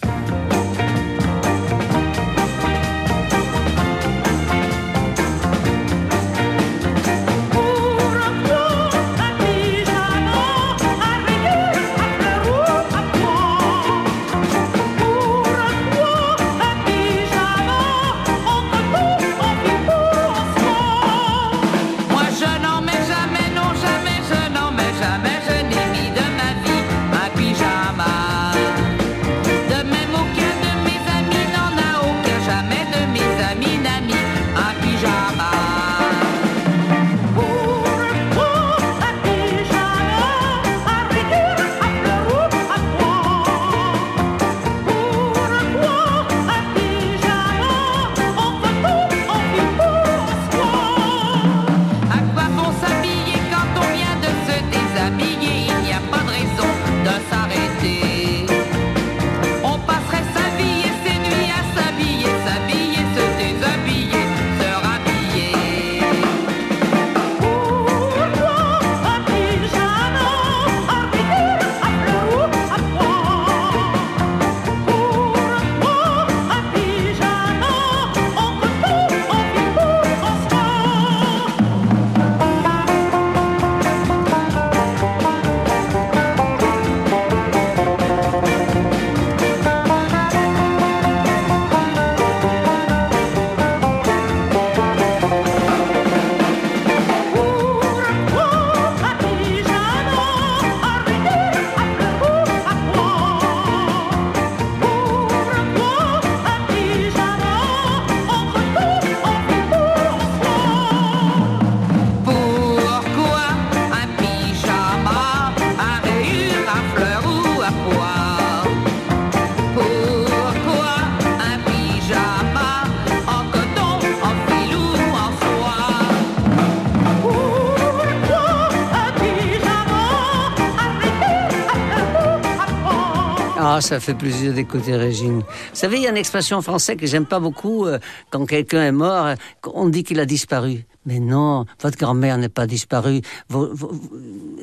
Ah, 133.78 133.82
ça 133.82 134.00
fait 134.00 134.16
plaisir 134.16 134.56
d'écouter 134.56 134.96
Régine. 134.96 135.42
Vous 135.42 135.44
savez, 135.76 135.98
il 135.98 136.02
y 136.02 136.08
a 136.08 136.10
une 136.10 136.18
expression 136.18 136.64
française 136.64 136.98
que 136.98 137.06
j'aime 137.06 137.28
pas 137.28 137.40
beaucoup. 137.40 137.86
euh, 137.86 138.00
quand 138.32 138.44
quelqu'un 138.48 138.82
est 138.82 138.92
mort, 138.92 139.28
euh, 139.28 139.36
on 139.72 139.88
dit 139.88 140.04
qu'il 140.04 140.20
a 140.20 140.26
disparu. 140.26 140.84
Mais 141.06 141.20
non, 141.20 141.66
votre 141.80 141.96
grand-mère 141.96 142.40
n'est 142.40 142.50
pas 142.50 142.66
disparue. 142.66 143.22
Vous- 143.50 143.70
vous- 143.72 143.90
vous- 143.92 144.12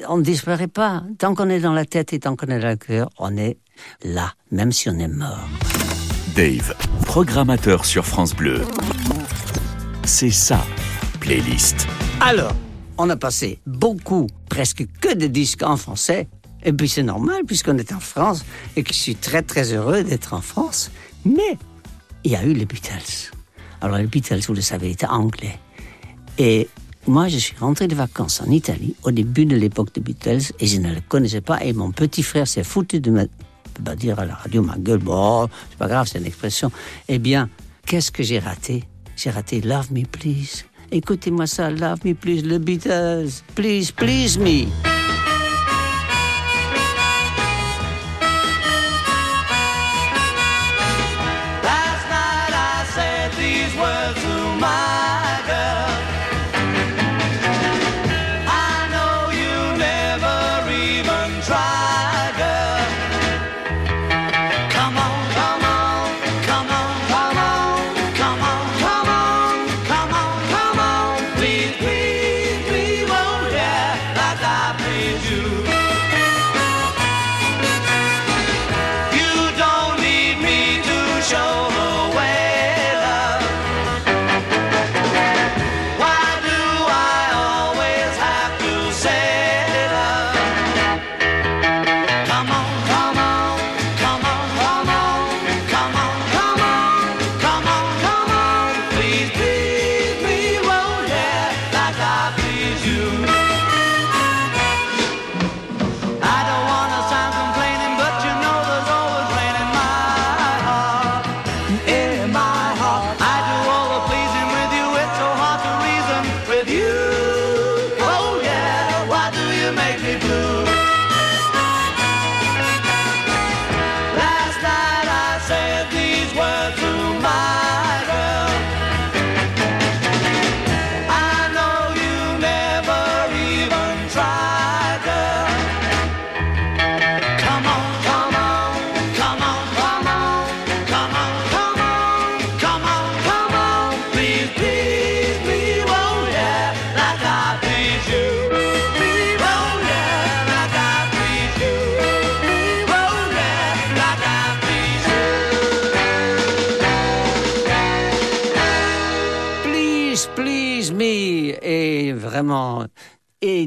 on 0.08 0.16
ne 0.16 0.22
disparaît 0.24 0.66
pas. 0.66 1.04
Tant 1.16 1.36
qu'on 1.36 1.48
est 1.48 1.60
dans 1.60 1.72
la 1.74 1.84
tête 1.84 2.12
et 2.12 2.18
tant 2.18 2.34
qu'on 2.34 2.48
est 2.48 2.58
dans 2.58 2.70
le 2.70 2.74
cœur, 2.76 3.08
on 3.20 3.36
est 3.36 3.56
là, 4.02 4.32
même 4.50 4.72
si 4.72 4.88
on 4.88 4.98
est 4.98 5.06
mort. 5.06 5.46
Dave, 6.34 6.74
programmateur 7.06 7.84
sur 7.84 8.04
France 8.04 8.34
Bleu. 8.34 8.62
C'est 10.04 10.30
ça, 10.32 10.64
playlist. 11.20 11.86
Alors, 12.20 12.56
on 12.98 13.08
a 13.10 13.16
passé 13.16 13.60
beaucoup, 13.64 14.26
presque 14.50 14.84
que 15.00 15.14
des 15.14 15.28
disques 15.28 15.62
en 15.62 15.76
français. 15.76 16.26
Et 16.64 16.72
puis 16.72 16.88
c'est 16.88 17.02
normal 17.02 17.42
puisqu'on 17.46 17.76
est 17.78 17.92
en 17.92 18.00
France 18.00 18.44
et 18.76 18.82
que 18.82 18.92
je 18.92 18.98
suis 18.98 19.16
très 19.16 19.42
très 19.42 19.72
heureux 19.72 20.02
d'être 20.02 20.32
en 20.34 20.40
France. 20.40 20.90
Mais 21.24 21.58
il 22.24 22.32
y 22.32 22.36
a 22.36 22.44
eu 22.44 22.52
les 22.52 22.64
Beatles. 22.64 23.32
Alors 23.80 23.98
les 23.98 24.06
Beatles, 24.06 24.40
vous 24.46 24.54
le 24.54 24.62
savez, 24.62 24.90
étaient 24.90 25.06
anglais. 25.06 25.58
Et 26.38 26.68
moi, 27.06 27.28
je 27.28 27.36
suis 27.36 27.56
rentré 27.58 27.86
de 27.86 27.94
vacances 27.94 28.40
en 28.40 28.50
Italie 28.50 28.96
au 29.02 29.10
début 29.10 29.44
de 29.44 29.56
l'époque 29.56 29.94
des 29.94 30.00
Beatles 30.00 30.52
et 30.58 30.66
je 30.66 30.80
ne 30.80 30.94
le 30.94 31.00
connaissais 31.06 31.42
pas. 31.42 31.62
Et 31.62 31.72
mon 31.74 31.90
petit 31.90 32.22
frère 32.22 32.48
s'est 32.48 32.64
foutu 32.64 33.00
de 33.00 33.28
pas 33.84 33.94
dire 33.94 34.18
à 34.18 34.24
la 34.24 34.34
radio 34.34 34.62
ma 34.62 34.78
gueule, 34.78 35.00
bon, 35.00 35.48
c'est 35.68 35.78
pas 35.78 35.88
grave, 35.88 36.08
c'est 36.10 36.18
une 36.18 36.26
expression. 36.26 36.70
Eh 37.08 37.18
bien, 37.18 37.50
qu'est-ce 37.86 38.10
que 38.10 38.22
j'ai 38.22 38.38
raté? 38.38 38.84
J'ai 39.16 39.30
raté 39.30 39.60
Love 39.60 39.92
Me 39.92 40.04
Please. 40.04 40.64
Écoutez-moi 40.90 41.46
ça, 41.46 41.70
Love 41.70 42.00
Me 42.04 42.14
Please, 42.14 42.42
le 42.42 42.58
Beatles. 42.58 43.42
Please, 43.54 43.92
please 43.92 44.38
me. 44.38 44.66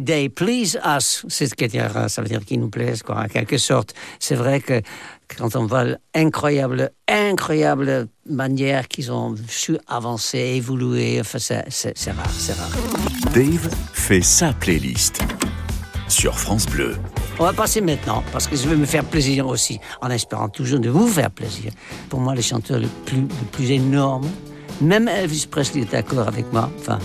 They 0.08 0.30
please 0.30 0.80
us. 0.84 1.24
C'est 1.28 1.48
ce 1.48 1.54
que 1.54 1.66
dire, 1.66 1.92
ça 2.08 2.22
veut 2.22 2.30
dire 2.30 2.44
qu'ils 2.44 2.60
nous 2.60 2.70
plaisent, 2.70 3.04
quoi, 3.04 3.20
en 3.20 3.28
quelque 3.28 3.58
sorte. 3.58 3.94
C'est 4.20 4.36
vrai 4.36 4.62
que 4.62 4.82
quand 5.38 5.56
on 5.56 5.66
voit 5.66 5.84
l'incroyable, 6.16 6.92
incroyable 7.08 8.08
manière 8.26 8.88
qu'ils 8.88 9.12
ont 9.12 9.36
su 9.48 9.78
avancer, 9.88 10.40
évoluer, 10.40 11.20
enfin, 11.20 11.38
c'est 11.40 12.12
rare, 12.12 12.32
c'est 12.32 12.54
rare. 12.54 12.72
Dave 13.34 13.70
fait 13.94 14.22
sa 14.22 14.54
playlist 14.54 15.22
sur 16.08 16.40
France 16.40 16.66
Bleu. 16.66 16.96
On 17.40 17.44
va 17.44 17.54
passer 17.54 17.82
maintenant, 17.82 18.24
parce 18.32 18.48
que 18.48 18.56
je 18.56 18.68
veux 18.68 18.78
me 18.78 18.86
faire 18.86 19.04
plaisir 19.04 19.46
aussi, 19.46 19.80
en 20.02 20.10
espérant 20.10 20.50
toujours 20.50 20.80
de 20.80 20.90
vous 20.90 21.08
faire 21.08 21.30
plaisir. 21.30 21.72
Pour 22.10 22.22
moi, 22.22 22.34
le 22.34 22.42
chanteur 22.42 22.80
le 22.80 22.88
plus, 23.06 23.22
le 23.22 23.48
plus 23.52 23.72
énorme, 23.72 24.28
même 24.82 25.08
Elvis 25.08 25.48
Presley 25.52 25.82
est 25.82 25.92
d'accord 25.92 26.28
avec 26.28 26.52
moi, 26.54 26.72
enfin, 26.80 26.98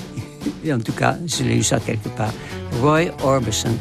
en 0.73 0.79
tout 0.79 0.93
cas, 0.93 1.17
je 1.27 1.45
l'ai 1.45 1.57
eu 1.57 1.63
ça 1.63 1.79
quelque 1.81 2.09
part, 2.11 2.33
Roy 2.81 3.11
Orbison, 3.23 3.77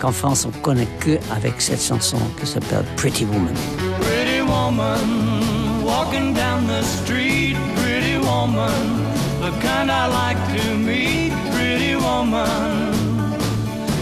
qu'en 0.00 0.12
France, 0.12 0.46
on 0.46 0.60
connaît 0.60 0.88
que 1.00 1.18
avec 1.34 1.60
cette 1.60 1.82
chanson 1.82 2.18
qui 2.40 2.46
s'appelle 2.46 2.84
Pretty 2.96 3.24
Woman. 3.24 3.54
Pretty 4.00 4.42
woman, 4.42 5.84
walking 5.84 6.34
down 6.34 6.66
the 6.66 6.82
street, 6.82 7.56
pretty 7.76 8.18
woman, 8.18 9.04
the 9.40 9.50
kind 9.60 9.90
I 9.90 10.06
like 10.08 10.38
to 10.56 10.74
meet, 10.76 11.32
pretty 11.52 11.94
woman. 11.96 12.92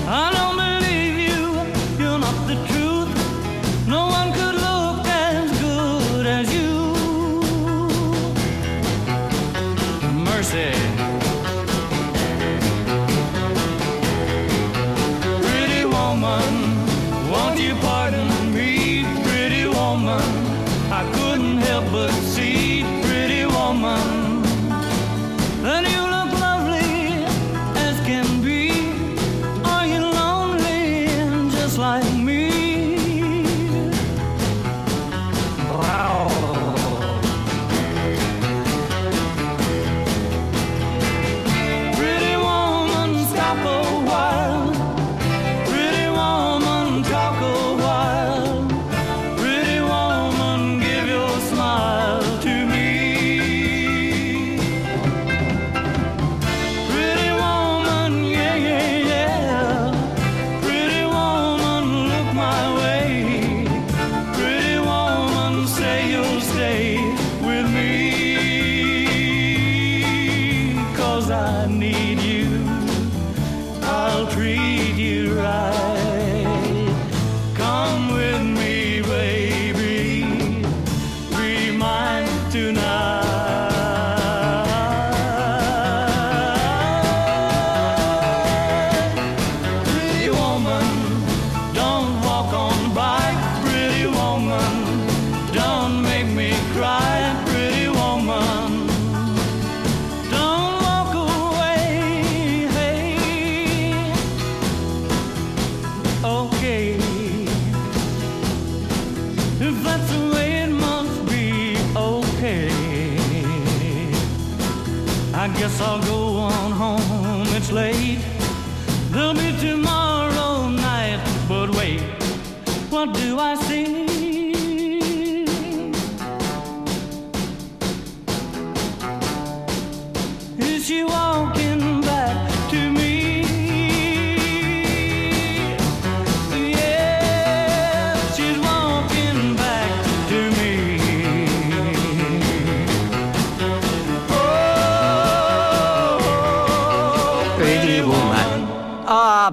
I 0.09 0.31
don't 0.33 0.42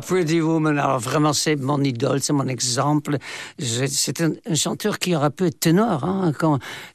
Pretty 0.10 0.42
Woman. 0.42 0.80
Alors 0.80 0.98
vraiment, 0.98 1.34
c'est 1.34 1.56
mon 1.56 1.84
idole, 1.84 2.20
c'est 2.20 2.34
mon 2.34 2.48
exemple. 2.48 3.18
C'est 3.60 4.22
un, 4.22 4.34
chanteur 4.56 4.98
qui 4.98 5.14
pu 5.38 5.46
être 5.46 5.60
ténor. 5.60 6.04
Hein, 6.04 6.32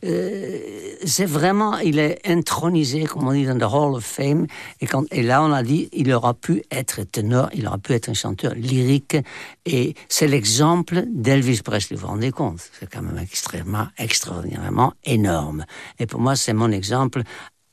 euh, 0.05 0.59
c'est 1.05 1.25
vraiment, 1.25 1.79
il 1.79 2.01
est 2.01 2.21
intronisé, 2.27 3.05
comme 3.05 3.29
on 3.29 3.33
dit, 3.33 3.47
dans 3.47 3.55
le 3.55 3.65
Hall 3.67 3.95
of 3.95 4.05
Fame. 4.05 4.49
Et, 4.81 5.23
là, 5.23 5.45
on 5.45 5.53
a 5.53 5.63
dit, 5.63 5.89
il 5.93 6.13
aura 6.13 6.35
pu 6.35 6.65
être 6.73 7.05
ténor, 7.05 7.51
il 7.55 7.69
aura 7.69 7.79
pu 7.79 7.93
être 7.93 8.09
un 8.09 8.15
chanteur 8.15 8.53
lyrique. 8.57 9.17
Et 9.65 9.95
c'est 10.09 10.27
l'exemple 10.27 11.05
d'Elvis 11.07 11.63
Presley. 11.63 11.97
Vous 11.97 12.03
vous 12.03 12.09
rendez 12.09 12.33
compte? 12.33 12.69
C'est 12.81 12.91
quand 12.91 13.03
même 13.03 13.19
extrêmement, 13.19 13.87
extraordinairement 13.97 14.93
énorme. 15.05 15.67
Et 16.01 16.07
pour 16.07 16.19
moi, 16.19 16.35
c'est 16.35 16.53
mon 16.53 16.73
exemple 16.73 17.23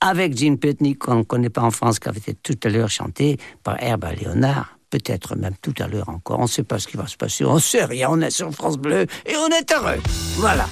avec 0.02 0.38
Gene 0.38 0.60
Pitney, 0.60 0.94
qu'on 0.94 1.16
ne 1.16 1.24
connaît 1.24 1.50
pas 1.50 1.64
en 1.64 1.72
France, 1.72 1.98
qui 1.98 2.10
avait 2.10 2.20
été 2.20 2.36
tout 2.36 2.60
à 2.64 2.70
l'heure 2.70 2.92
chanté 2.92 3.40
par 3.64 3.82
Herbert 3.82 4.16
Léonard. 4.16 4.78
Peut-être 4.92 5.38
même 5.38 5.56
tout 5.62 5.74
à 5.80 5.88
l'heure 5.88 6.10
encore. 6.10 6.40
On 6.40 6.44
ne 6.44 6.48
sait 6.48 6.64
pas 6.64 6.78
ce 6.78 6.88
qui 6.88 6.98
va 6.98 7.08
se 7.08 7.16
passer. 7.16 7.46
On 7.46 7.56
ne 7.56 7.60
sait 7.60 7.86
rien. 7.86 8.10
On 8.12 8.20
est 8.22 8.30
sur 8.30 8.52
France 8.52 8.78
Bleu 8.78 9.08
et 9.26 9.36
on 9.38 9.48
est 9.48 9.72
heureux. 9.72 10.00
Voilà. 10.36 10.68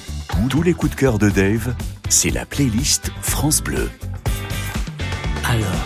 Tous 0.50 0.62
les 0.62 0.74
coups 0.74 0.92
de 0.92 0.96
cœur 0.96 1.18
de 1.18 1.30
Dave, 1.30 1.74
c'est 2.10 2.30
la 2.30 2.44
playlist 2.44 3.10
France 3.22 3.62
Bleu. 3.62 3.90
Alors, 5.44 5.84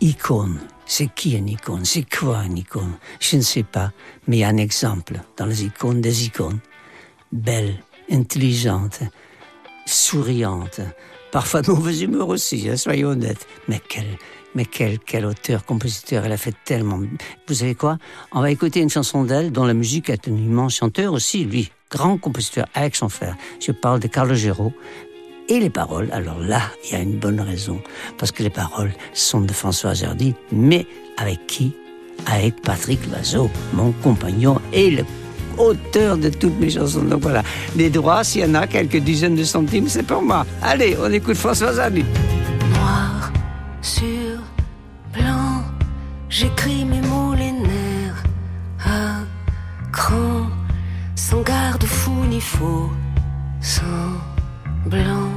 icône. 0.00 0.58
C'est 0.84 1.08
qui 1.14 1.32
une 1.32 1.48
icône? 1.48 1.84
C'est 1.84 2.04
quoi 2.04 2.42
une 2.44 2.58
icône? 2.58 2.94
Je 3.20 3.36
ne 3.36 3.42
sais 3.42 3.62
pas. 3.62 3.92
Mais 4.26 4.38
il 4.38 4.40
y 4.40 4.44
a 4.44 4.48
un 4.48 4.56
exemple 4.56 5.20
dans 5.36 5.46
les 5.46 5.64
icônes 5.64 6.00
des 6.00 6.26
icônes. 6.26 6.58
Belle, 7.32 7.76
intelligente, 8.10 9.00
souriante, 9.86 10.80
parfois 11.32 11.62
de 11.62 11.70
mauvaise 11.70 12.02
humeur 12.02 12.28
aussi, 12.28 12.68
hein, 12.68 12.76
soyons 12.76 13.10
honnêtes. 13.10 13.46
Mais 13.68 13.80
quel, 13.88 14.06
mais 14.54 14.64
quel, 14.64 15.26
auteur, 15.26 15.64
compositeur, 15.64 16.24
elle 16.24 16.32
a 16.32 16.36
fait 16.36 16.54
tellement. 16.64 17.00
Vous 17.48 17.54
savez 17.54 17.74
quoi? 17.74 17.98
On 18.32 18.40
va 18.40 18.50
écouter 18.50 18.80
une 18.80 18.90
chanson 18.90 19.24
d'elle 19.24 19.52
dont 19.52 19.64
la 19.64 19.74
musique 19.74 20.10
est 20.10 20.28
un 20.28 20.36
immense 20.36 20.76
chanteur 20.76 21.12
aussi, 21.12 21.44
lui, 21.44 21.70
grand 21.90 22.18
compositeur 22.18 22.66
avec 22.74 22.96
son 22.96 23.08
frère. 23.08 23.36
Je 23.60 23.72
parle 23.72 24.00
de 24.00 24.08
Carlo 24.08 24.34
Gero. 24.34 24.72
Et 25.48 25.60
les 25.60 25.68
paroles, 25.68 26.08
alors 26.12 26.38
là, 26.38 26.62
il 26.84 26.92
y 26.92 26.94
a 26.94 27.00
une 27.00 27.18
bonne 27.18 27.40
raison, 27.40 27.82
parce 28.16 28.32
que 28.32 28.42
les 28.42 28.50
paroles 28.50 28.92
sont 29.12 29.42
de 29.42 29.52
François 29.52 29.90
Hardy, 29.90 30.34
mais 30.50 30.86
avec 31.18 31.46
qui? 31.46 31.74
Avec 32.26 32.62
Patrick 32.62 33.06
Loiseau, 33.10 33.50
mon 33.74 33.92
compagnon 33.92 34.58
et 34.72 34.90
le 34.90 35.04
auteur 35.58 36.16
de 36.16 36.30
toutes 36.30 36.58
mes 36.58 36.70
chansons. 36.70 37.02
Donc 37.02 37.22
voilà, 37.22 37.42
les 37.76 37.90
droits, 37.90 38.24
s'il 38.24 38.42
y 38.42 38.44
en 38.44 38.54
a 38.54 38.66
quelques 38.66 38.96
dizaines 38.96 39.36
de 39.36 39.44
centimes, 39.44 39.88
c'est 39.88 40.02
pour 40.02 40.22
moi. 40.22 40.46
Allez, 40.62 40.96
on 41.00 41.12
écoute 41.12 41.36
François 41.36 41.78
Hardy. 41.78 42.04
noir 42.70 43.32
sur. 43.82 44.13
J'écris 46.36 46.84
mes 46.84 47.00
mots, 47.00 47.32
les 47.32 47.52
nerfs 47.52 48.24
à 48.84 49.20
cran, 49.92 50.48
sans 51.14 51.42
garde-fou 51.42 52.24
ni 52.28 52.40
faux, 52.40 52.90
sans 53.60 54.10
blanc, 54.84 55.30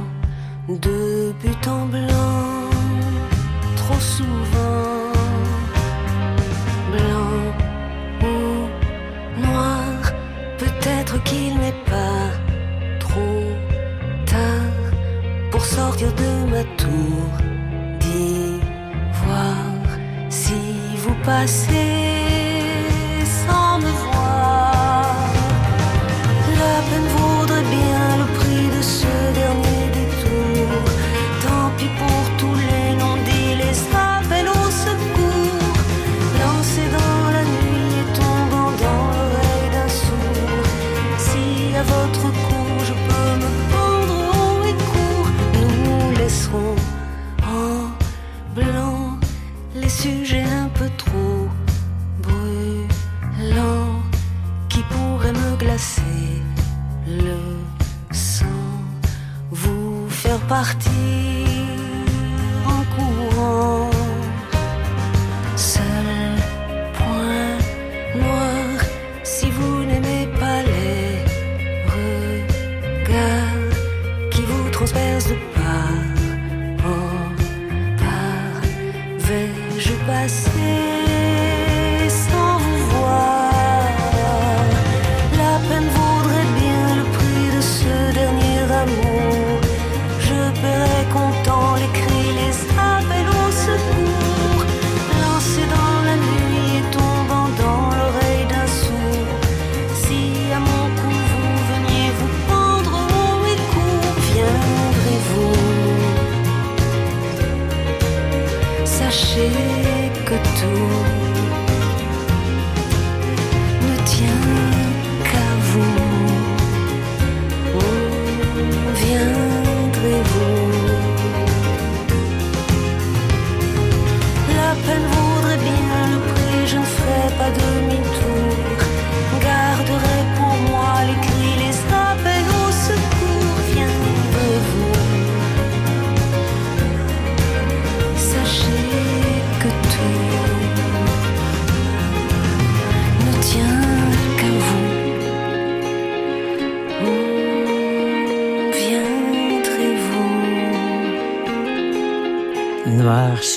de 0.68 1.32
but 1.40 1.68
en 1.68 1.86
blanc, 1.86 2.70
trop 3.76 4.00
souvent, 4.00 5.12
blanc 6.90 7.38
ou 8.30 9.40
noir. 9.40 10.12
Peut-être 10.58 11.22
qu'il 11.22 11.60
n'est 11.60 11.80
pas 11.94 12.26
trop 12.98 13.44
tard 14.26 14.90
pour 15.52 15.64
sortir 15.64 16.08
de 16.14 16.50
ma 16.50 16.64
tour 16.76 17.47
vous 21.28 22.17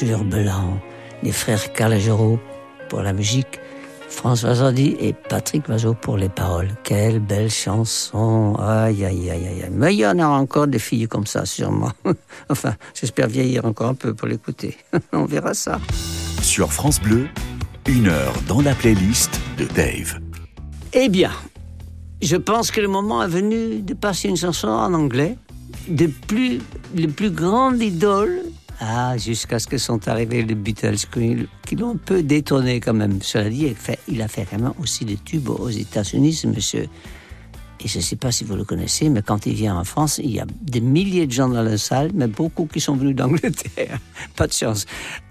sur 0.06 0.24
blanc. 0.24 0.80
Les 1.22 1.32
frères 1.32 1.74
Calogero 1.74 2.40
pour 2.90 3.02
la 3.04 3.14
musique, 3.14 3.60
François 4.10 4.60
Hardy 4.60 4.96
et 5.00 5.14
Patrick 5.14 5.68
Vazot 5.70 5.94
pour 5.94 6.18
les 6.18 6.28
paroles. 6.28 6.70
Quelle 6.84 7.20
belle 7.20 7.52
chanson. 7.52 8.56
Aïe, 8.60 9.06
aïe, 9.06 9.30
aïe, 9.30 9.48
aïe. 9.48 9.70
Mais 9.72 9.94
il 9.94 10.00
y 10.00 10.08
en 10.08 10.18
a 10.18 10.26
encore 10.26 10.66
des 10.66 10.80
filles 10.80 11.08
comme 11.08 11.28
ça, 11.28 11.46
sûrement. 11.46 11.92
enfin, 12.50 12.74
j'espère 13.00 13.28
vieillir 13.28 13.66
encore 13.66 13.90
un 13.90 13.94
peu 13.94 14.16
pour 14.16 14.28
l'écouter. 14.28 14.76
On 15.14 15.26
verra 15.26 15.54
ça. 15.54 15.80
Sur 16.42 16.74
France 16.74 17.00
Bleu, 17.00 17.28
une 17.86 18.08
heure 18.08 18.34
dans 18.48 18.62
la 18.62 18.74
playlist 18.74 19.40
de 19.60 19.66
Dave. 19.66 20.20
Eh 20.94 21.10
bien, 21.10 21.32
je 22.24 22.38
pense 22.38 22.72
que 22.72 22.82
le 22.82 22.88
moment 22.88 23.24
est 23.24 23.28
venu 23.28 23.82
de 23.82 23.94
passer 23.94 24.30
une 24.30 24.38
chanson 24.38 24.68
en 24.68 24.96
anglais 24.96 25.38
de 25.88 26.08
plus, 26.08 26.60
le 26.96 27.08
plus 27.08 27.30
grand 27.30 27.74
idole. 27.80 28.42
Ah, 28.84 29.16
jusqu'à 29.16 29.60
ce 29.60 29.68
que 29.68 29.78
sont 29.78 30.08
arrivés 30.08 30.42
les 30.42 30.56
Beatles, 30.56 30.96
qui, 31.14 31.76
l'ont 31.76 31.92
un 31.92 31.98
peu 31.98 32.24
détonné 32.24 32.80
quand 32.80 32.96
même. 32.96 33.22
Cela 33.22 33.48
dit, 33.48 33.68
il 34.08 34.22
a 34.24 34.28
fait 34.28 34.44
vraiment 34.44 34.76
aussi 34.82 35.06
des 35.06 35.18
tubes 35.18 35.50
aux 35.50 35.70
États-Unis, 35.70 36.34
ce 36.34 36.48
monsieur. 36.48 36.88
Et 37.84 37.88
je 37.88 38.00
ne 38.00 38.04
sais 38.04 38.16
pas 38.16 38.32
si 38.32 38.44
vous 38.44 38.56
le 38.56 38.64
connaissez, 38.64 39.10
mais 39.10 39.22
quand 39.22 39.46
il 39.46 39.54
vient 39.54 39.78
en 39.78 39.84
France, 39.84 40.20
il 40.24 40.32
y 40.32 40.40
a 40.40 40.46
des 40.62 40.82
milliers 40.82 41.28
de 41.28 41.32
gens 41.32 41.48
dans 41.48 41.62
la 41.62 41.78
salle, 41.78 42.10
mais 42.16 42.26
beaucoup 42.26 42.66
qui 42.66 42.80
sont 42.80 42.96
venus 42.96 43.16
d'Angleterre. 43.16 44.00
Pas 44.36 44.48
de 44.48 44.54
chance. 44.54 44.88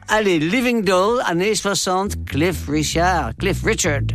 Allez, 0.07 0.39
Living 0.39 0.85
Doll, 0.85 1.21
années 1.27 1.57
60, 1.57 2.25
Cliff 2.27 2.69
Richard. 2.69 3.33
Cliff 3.37 3.65
Richard. 3.65 4.13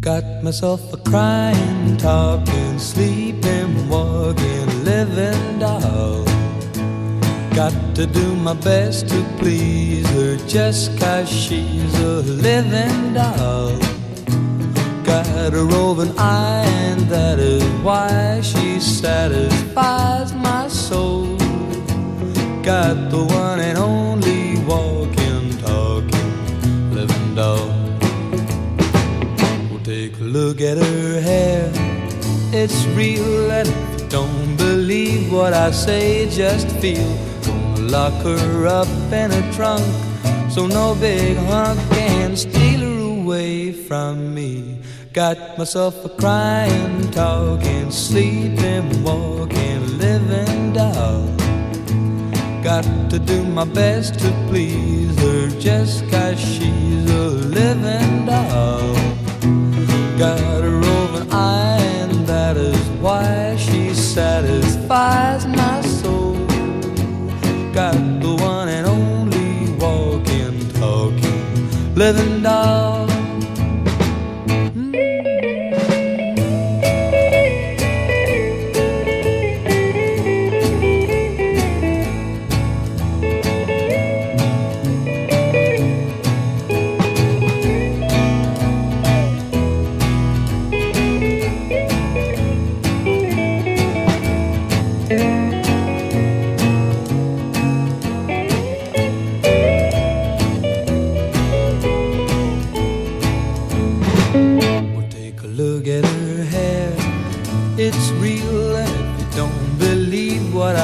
Got 0.00 0.42
myself 0.42 0.80
a 0.94 0.96
crying, 0.98 1.96
talking, 1.98 2.78
sleeping, 2.78 3.88
walking, 3.90 4.84
living 4.84 5.58
doll. 5.58 6.27
Got 7.58 7.74
to 7.96 8.06
do 8.06 8.36
my 8.36 8.54
best 8.54 9.08
to 9.08 9.20
please 9.36 10.08
her 10.10 10.36
just 10.46 10.96
'cause 10.96 11.28
she's 11.28 11.92
a 11.98 12.22
living 12.46 13.14
doll. 13.14 13.72
Got 15.02 15.54
a 15.54 15.64
roving 15.64 16.16
eye, 16.16 16.62
and 16.86 17.10
that 17.10 17.40
is 17.40 17.64
why 17.82 18.40
she 18.42 18.78
satisfies 18.78 20.32
my 20.34 20.68
soul. 20.68 21.26
Got 22.62 23.10
the 23.10 23.24
one 23.24 23.58
and 23.58 23.76
only 23.76 24.62
walking, 24.64 25.50
talking, 25.58 26.34
living 26.94 27.34
doll. 27.34 27.70
Well, 29.68 29.82
take 29.82 30.14
a 30.20 30.28
look 30.38 30.60
at 30.60 30.76
her 30.78 31.20
hair. 31.20 31.72
It's 32.52 32.86
real, 32.94 33.50
and 33.50 33.66
if 33.66 34.00
you 34.00 34.06
don't 34.08 34.56
believe 34.56 35.32
what 35.32 35.52
I 35.54 35.72
say, 35.72 36.28
just 36.30 36.68
feel. 36.82 37.27
Lock 37.88 38.12
her 38.22 38.66
up 38.66 38.86
in 39.10 39.32
a 39.32 39.52
trunk, 39.54 39.82
so 40.50 40.66
no 40.66 40.94
big 40.94 41.38
hunk 41.38 41.80
can 41.90 42.36
steal 42.36 42.80
her 42.80 43.20
away 43.20 43.72
from 43.72 44.34
me. 44.34 44.82
Got 45.14 45.56
myself 45.56 46.04
a 46.04 46.10
crying, 46.10 47.10
talking, 47.10 47.90
sleeping, 47.90 49.02
walking, 49.02 49.98
living 49.98 50.74
doll. 50.74 51.24
Got 52.62 52.84
to 53.08 53.18
do 53.18 53.42
my 53.44 53.64
best 53.64 54.18
to 54.20 54.30
please 54.48 55.16
her 55.22 55.48
just 55.58 56.06
'cause 56.10 56.38
she's 56.38 57.10
a 57.10 57.28
living 57.58 58.26
doll. 58.26 58.94
Got 60.18 60.62
a 60.62 60.72
roving 60.84 61.32
eye, 61.32 61.80
and 62.02 62.26
that 62.26 62.58
is 62.58 62.84
why 63.00 63.56
she 63.56 63.94
satisfies 63.94 65.46
my. 65.46 65.87
Got 67.78 67.94
the 68.20 68.34
one 68.34 68.68
and 68.68 68.88
only 68.88 69.70
walking, 69.78 70.68
talking, 70.80 71.94
living 71.94 72.42
doll. 72.42 72.97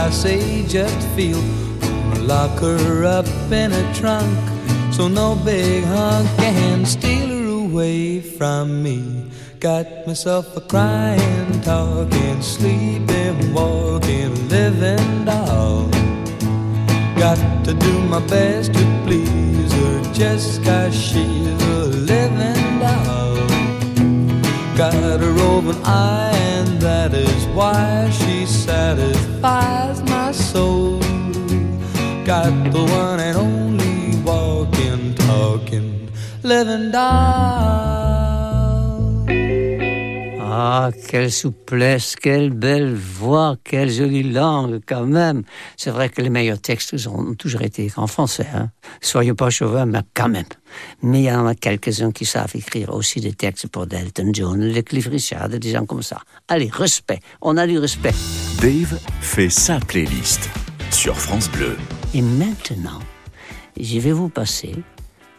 I 0.05 0.11
say, 0.11 0.66
just 0.66 1.09
feel. 1.16 1.42
Lock 2.20 2.61
her 2.61 3.07
up 3.07 3.26
in 3.50 3.72
a 3.72 3.94
trunk, 3.94 4.36
so 4.92 5.09
no 5.09 5.34
big 5.34 5.82
hunk 5.84 6.28
can 6.36 6.84
steal 6.84 7.28
her 7.28 7.46
away 7.64 8.20
from 8.20 8.82
me. 8.82 9.30
Got 9.61 10.07
myself 10.07 10.55
a 10.59 10.61
crying, 10.61 11.59
talking, 11.62 12.42
sleeping, 12.42 13.55
walking, 13.55 14.46
living 14.50 15.24
doll. 15.24 15.88
Got 17.16 17.40
to 17.64 17.72
do 17.72 18.00
my 18.02 18.20
best 18.26 18.74
to 18.74 18.84
please 19.07 19.72
her 19.72 20.12
just 20.12 20.62
'cause 20.62 20.94
she's 20.94 21.62
a 21.78 21.86
living. 22.12 22.53
Got 24.77 25.22
a 25.22 25.31
roving 25.31 25.81
eye, 25.85 26.33
and 26.35 26.81
that 26.81 27.14
is 27.14 27.47
why 27.55 28.11
she 28.11 28.45
satisfies 28.45 30.03
my 30.03 30.33
soul. 30.33 30.99
Got 32.25 32.72
the 32.72 32.83
one 32.83 33.20
and 33.20 33.37
only 33.37 34.20
walking, 34.25 35.14
talking, 35.14 36.11
living 36.43 36.91
doll. 36.91 38.03
Ah, 40.67 40.89
quelle 41.09 41.31
souplesse, 41.31 42.17
quelle 42.17 42.49
belle 42.49 42.95
voix, 42.95 43.57
quelle 43.62 43.91
jolie 43.91 44.23
langue 44.23 44.81
quand 44.87 45.05
même. 45.05 45.43
C'est 45.77 45.91
vrai 45.91 46.09
que 46.09 46.23
les 46.23 46.31
meilleurs 46.31 46.59
textes 46.59 46.95
ont 47.07 47.35
toujours 47.35 47.61
été 47.61 47.93
en 47.97 48.07
français. 48.07 48.47
Hein. 48.55 48.71
Soyons 49.03 49.35
pas 49.35 49.51
chauvins, 49.51 49.85
mais 49.85 49.99
quand 50.15 50.31
même. 50.31 50.47
Mais 51.03 51.21
il 51.21 51.25
y 51.25 51.31
en 51.31 51.47
a 51.47 51.55
quelques-uns 51.55 52.12
qui 52.12 52.25
savent 52.25 52.51
écrire 52.55 52.95
aussi 52.95 53.21
des 53.21 53.35
textes 53.35 53.67
pour 53.67 53.87
Delton 53.87 54.31
John, 54.33 54.59
les 54.59 54.83
Cliff 54.83 55.07
Richard, 55.09 55.51
des 55.51 55.71
gens 55.71 55.85
comme 55.85 56.03
ça. 56.03 56.23
Allez, 56.49 56.71
respect. 56.73 57.21
On 57.43 57.59
a 57.59 57.67
du 57.67 57.79
respect. 57.79 58.15
Dave 58.62 58.99
fait 59.21 59.51
sa 59.51 59.79
playlist 59.81 60.49
sur 60.91 61.15
France 61.15 61.51
Bleu. 61.51 61.77
Et 62.15 62.23
maintenant, 62.23 63.01
je 63.79 63.99
vais 63.99 64.12
vous 64.12 64.31
passer 64.31 64.73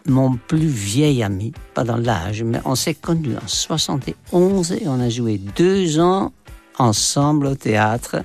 mon 0.06 0.38
plus 0.48 0.68
vieil 0.68 1.24
ami, 1.24 1.54
pas 1.74 1.84
dans 1.84 1.98
l'âge, 1.98 2.44
mais 2.44 2.60
on 2.66 2.76
s'est 2.76 2.94
connus 2.94 3.36
en 3.36 3.48
71 3.48 4.72
et 4.74 4.84
on 4.88 5.00
a 5.00 5.10
joué 5.10 5.38
deux 5.38 6.00
ans 6.00 6.32
ensemble 6.78 7.48
au 7.48 7.56
théâtre. 7.56 8.18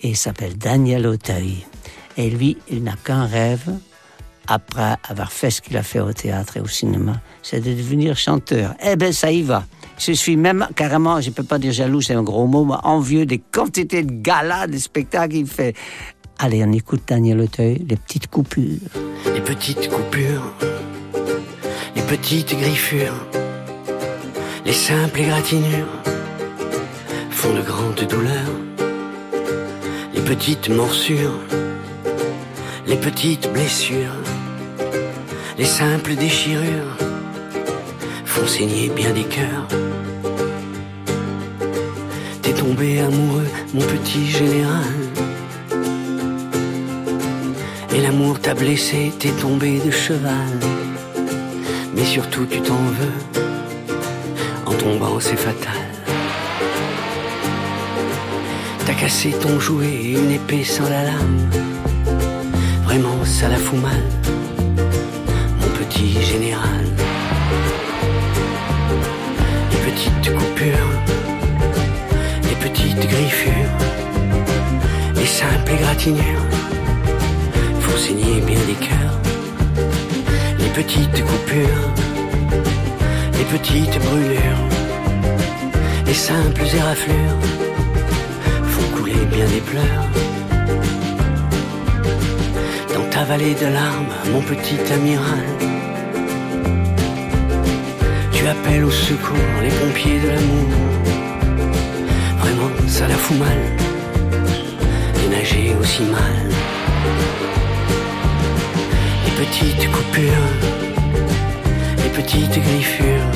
Et 0.00 0.10
il 0.10 0.16
s'appelle 0.16 0.56
Daniel 0.56 1.06
Auteuil. 1.06 1.66
Et 2.16 2.30
lui, 2.30 2.56
il 2.70 2.82
n'a 2.82 2.94
qu'un 3.04 3.26
rêve, 3.26 3.68
après 4.48 4.96
avoir 5.08 5.30
fait 5.30 5.50
ce 5.50 5.60
qu'il 5.60 5.76
a 5.76 5.82
fait 5.82 6.00
au 6.00 6.12
théâtre 6.12 6.56
et 6.56 6.60
au 6.60 6.66
cinéma, 6.66 7.20
c'est 7.42 7.60
de 7.60 7.72
devenir 7.72 8.16
chanteur. 8.16 8.74
Eh 8.82 8.96
bien, 8.96 9.12
ça 9.12 9.30
y 9.30 9.42
va. 9.42 9.64
Je 9.98 10.12
suis 10.12 10.36
même 10.36 10.66
carrément, 10.74 11.20
je 11.20 11.30
peux 11.30 11.42
pas 11.42 11.58
dire 11.58 11.72
jaloux, 11.72 12.00
c'est 12.00 12.14
un 12.14 12.22
gros 12.22 12.46
mot, 12.46 12.64
mais 12.64 12.76
envieux 12.84 13.26
des 13.26 13.38
quantités 13.38 14.04
de 14.04 14.12
galas, 14.22 14.66
de 14.66 14.78
spectacles 14.78 15.34
qu'il 15.34 15.46
fait. 15.46 15.74
Allez, 16.38 16.64
on 16.64 16.72
écoute 16.72 17.02
Daniel 17.06 17.40
Auteuil, 17.40 17.84
les 17.88 17.96
petites 17.96 18.28
coupures. 18.28 18.78
les 19.34 19.40
petites 19.40 19.88
coupures, 19.88 20.54
petites 22.08 22.58
griffures, 22.58 23.26
les 24.64 24.72
simples 24.72 25.20
égratignures 25.20 25.94
font 27.30 27.52
de 27.52 27.60
grandes 27.60 28.06
douleurs. 28.08 28.56
Les 30.14 30.22
petites 30.22 30.70
morsures, 30.70 31.38
les 32.86 32.96
petites 32.96 33.52
blessures, 33.52 34.22
les 35.58 35.66
simples 35.66 36.14
déchirures 36.14 36.96
font 38.24 38.46
saigner 38.46 38.88
bien 38.88 39.12
des 39.12 39.24
cœurs. 39.24 39.68
T'es 42.40 42.54
tombé 42.54 43.00
amoureux, 43.00 43.50
mon 43.74 43.82
petit 43.82 44.26
général. 44.26 44.96
Et 47.94 48.00
l'amour 48.00 48.40
t'a 48.40 48.54
blessé, 48.54 49.12
t'es 49.18 49.32
tombé 49.32 49.78
de 49.84 49.90
cheval. 49.90 50.77
Mais 51.98 52.04
surtout 52.04 52.46
tu 52.46 52.60
t'en 52.60 52.76
veux, 52.76 53.42
en 54.66 54.72
tombant 54.72 55.18
c'est 55.18 55.36
fatal. 55.36 55.72
T'as 58.86 58.94
cassé 58.94 59.32
ton 59.32 59.58
jouet, 59.58 60.12
une 60.12 60.30
épée 60.30 60.62
sans 60.62 60.88
la 60.88 61.02
lame. 61.02 61.50
Vraiment 62.84 63.24
ça 63.24 63.48
la 63.48 63.56
fout 63.56 63.80
mal, 63.80 64.04
mon 65.60 65.70
petit 65.80 66.22
général. 66.22 66.84
Les 69.72 69.90
petites 69.90 70.36
coupures, 70.38 70.92
les 72.44 72.68
petites 72.68 73.08
griffures, 73.08 73.74
les 75.16 75.26
simples 75.26 75.72
égratignures 75.72 76.46
font 77.80 77.98
saigner 77.98 78.40
bien 78.40 78.60
des 78.68 78.86
cœurs. 78.86 79.17
Petites 80.78 81.24
coupures, 81.24 81.90
les 83.36 83.58
petites 83.58 83.98
brûlures, 84.00 84.64
les 86.06 86.14
simples 86.14 86.62
éraflures 86.72 87.40
font 88.62 88.96
couler 88.96 89.24
bien 89.26 89.44
des 89.46 89.60
pleurs. 89.60 90.06
Dans 92.94 93.10
ta 93.10 93.24
vallée 93.24 93.56
de 93.56 93.66
larmes, 93.66 94.14
mon 94.32 94.40
petit 94.40 94.78
amiral, 94.92 95.48
tu 98.30 98.46
appelles 98.46 98.84
au 98.84 98.92
secours 98.92 99.36
les 99.60 99.70
pompiers 99.70 100.20
de 100.20 100.28
l'amour. 100.28 100.68
Vraiment, 102.38 102.70
ça 102.86 103.08
la 103.08 103.16
fout 103.16 103.36
mal, 103.36 103.58
de 105.24 105.34
nager 105.34 105.74
aussi 105.80 106.04
mal. 106.04 106.77
Les 109.50 109.54
petites 109.64 109.90
coupures, 109.90 110.48
les 111.96 112.10
petites 112.10 112.62
griffures, 112.62 113.30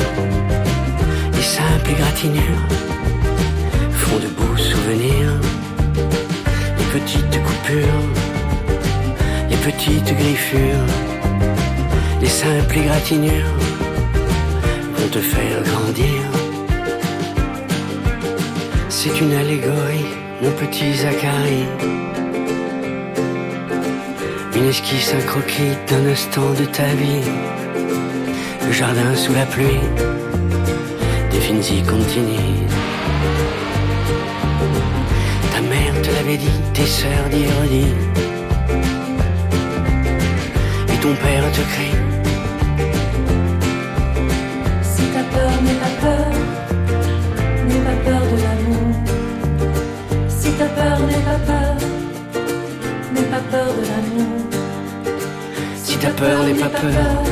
les 1.33 1.43
simples 1.43 1.91
égratignures 1.91 2.67
font 3.93 4.19
de 4.19 4.27
beaux 4.27 4.57
souvenirs. 4.59 5.41
Les 6.79 7.01
petites 7.01 7.43
coupures, 7.43 8.05
les 9.49 9.57
petites 9.57 10.15
griffures, 10.15 10.87
les 12.21 12.29
simples 12.29 12.79
égratignures 12.79 13.57
vont 14.95 15.09
te 15.09 15.19
faire 15.19 15.63
grandir. 15.63 16.23
C'est 18.91 19.19
une 19.19 19.33
allégorie, 19.33 20.13
mon 20.43 20.51
petit 20.53 20.93
Zacharie. 20.93 21.67
Une 24.63 24.69
esquisse, 24.69 25.13
un 25.13 25.27
croquis 25.27 25.77
d'un 25.89 26.07
instant 26.07 26.53
de 26.53 26.65
ta 26.65 26.87
vie. 26.95 27.29
Le 28.65 28.73
jardin 28.73 29.13
sous 29.17 29.35
la 29.35 29.45
pluie, 29.45 29.81
des 31.33 31.41
fines 31.41 31.85
continue. 31.85 32.63
Ta 35.53 35.61
mère 35.63 36.01
te 36.03 36.11
l'avait 36.13 36.37
dit, 36.37 36.61
tes 36.75 36.87
sœurs 36.87 37.29
d'y. 37.29 37.43
Et 40.93 40.99
ton 41.01 41.15
père 41.17 41.51
te 41.51 41.61
crie. 41.73 42.02
Peur 56.23 56.45
n'est 56.45 56.55
pas 56.55 56.69
peur, 56.69 57.23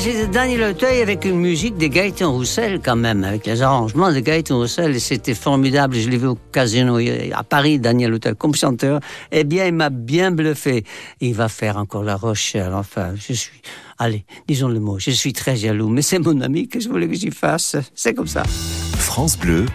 C'était 0.00 0.26
Daniel 0.26 0.70
Auteuil 0.70 1.02
avec 1.02 1.26
une 1.26 1.38
musique 1.38 1.76
de 1.76 1.86
Gaëtan 1.86 2.32
Roussel 2.32 2.80
quand 2.82 2.96
même, 2.96 3.24
avec 3.24 3.44
les 3.46 3.60
arrangements 3.60 4.10
de 4.10 4.20
Gaëtan 4.20 4.56
Roussel. 4.56 4.96
Et 4.96 4.98
c'était 4.98 5.34
formidable. 5.34 5.96
Je 5.96 6.08
l'ai 6.08 6.16
vu 6.16 6.28
au 6.28 6.38
casino 6.50 6.98
à 7.32 7.44
Paris, 7.44 7.78
Daniel 7.78 8.14
Auteuil, 8.14 8.34
comme 8.34 8.54
chanteur. 8.54 9.00
Eh 9.30 9.44
bien, 9.44 9.66
il 9.66 9.74
m'a 9.74 9.90
bien 9.90 10.30
bluffé. 10.30 10.84
Il 11.20 11.34
va 11.34 11.48
faire 11.48 11.76
encore 11.76 12.04
La 12.04 12.16
Rochelle. 12.16 12.72
Enfin, 12.72 13.12
je 13.16 13.34
suis... 13.34 13.60
Allez, 13.98 14.24
disons 14.48 14.68
le 14.68 14.80
mot. 14.80 14.98
Je 14.98 15.10
suis 15.10 15.34
très 15.34 15.56
jaloux, 15.56 15.88
mais 15.88 16.02
c'est 16.02 16.18
mon 16.18 16.40
ami 16.40 16.68
que 16.68 16.80
je 16.80 16.88
voulais 16.88 17.06
que 17.06 17.14
j'y 17.14 17.30
fasse. 17.30 17.76
C'est 17.94 18.14
comme 18.14 18.26
ça. 18.26 18.44
France 18.44 19.38
Bleu, 19.38 19.66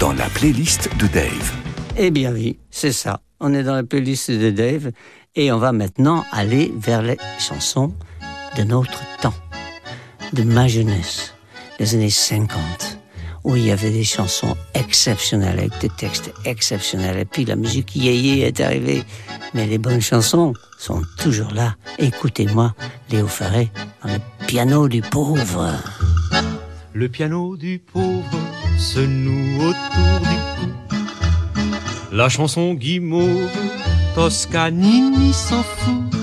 dans 0.00 0.14
la 0.14 0.26
playlist 0.30 0.88
de 0.98 1.06
Dave. 1.06 1.52
Eh 1.98 2.10
bien 2.10 2.32
oui, 2.32 2.58
c'est 2.70 2.92
ça. 2.92 3.20
On 3.40 3.52
est 3.52 3.62
dans 3.62 3.74
la 3.74 3.84
playlist 3.84 4.30
de 4.30 4.50
Dave 4.50 4.90
et 5.36 5.52
on 5.52 5.58
va 5.58 5.72
maintenant 5.72 6.24
aller 6.32 6.72
vers 6.78 7.02
les 7.02 7.18
chansons 7.38 7.92
de 8.56 8.62
notre 8.62 9.02
temps, 9.20 9.34
de 10.32 10.42
ma 10.42 10.68
jeunesse, 10.68 11.34
des 11.78 11.94
années 11.94 12.10
50, 12.10 12.98
où 13.44 13.56
il 13.56 13.66
y 13.66 13.70
avait 13.70 13.90
des 13.90 14.04
chansons 14.04 14.56
exceptionnelles, 14.74 15.58
avec 15.58 15.78
des 15.80 15.88
textes 15.88 16.32
exceptionnels. 16.44 17.18
Et 17.18 17.24
puis 17.24 17.44
la 17.44 17.56
musique 17.56 17.94
yéyé 17.94 18.46
est 18.46 18.60
arrivée. 18.60 19.04
Mais 19.52 19.66
les 19.66 19.78
bonnes 19.78 20.00
chansons 20.00 20.54
sont 20.78 21.02
toujours 21.18 21.52
là. 21.52 21.76
Écoutez-moi, 21.98 22.74
Léo 23.10 23.26
Ferré, 23.26 23.70
le 24.04 24.18
piano 24.46 24.88
du 24.88 25.02
pauvre. 25.02 25.72
Le 26.92 27.08
piano 27.08 27.56
du 27.56 27.80
pauvre 27.80 28.38
se 28.78 29.00
noue 29.00 29.62
autour 29.62 30.20
du 30.20 30.36
cou. 30.56 31.64
La 32.12 32.28
chanson 32.28 32.74
guimauve, 32.74 33.50
Toscanini 34.14 35.32
s'en 35.32 35.62
fout. 35.62 36.13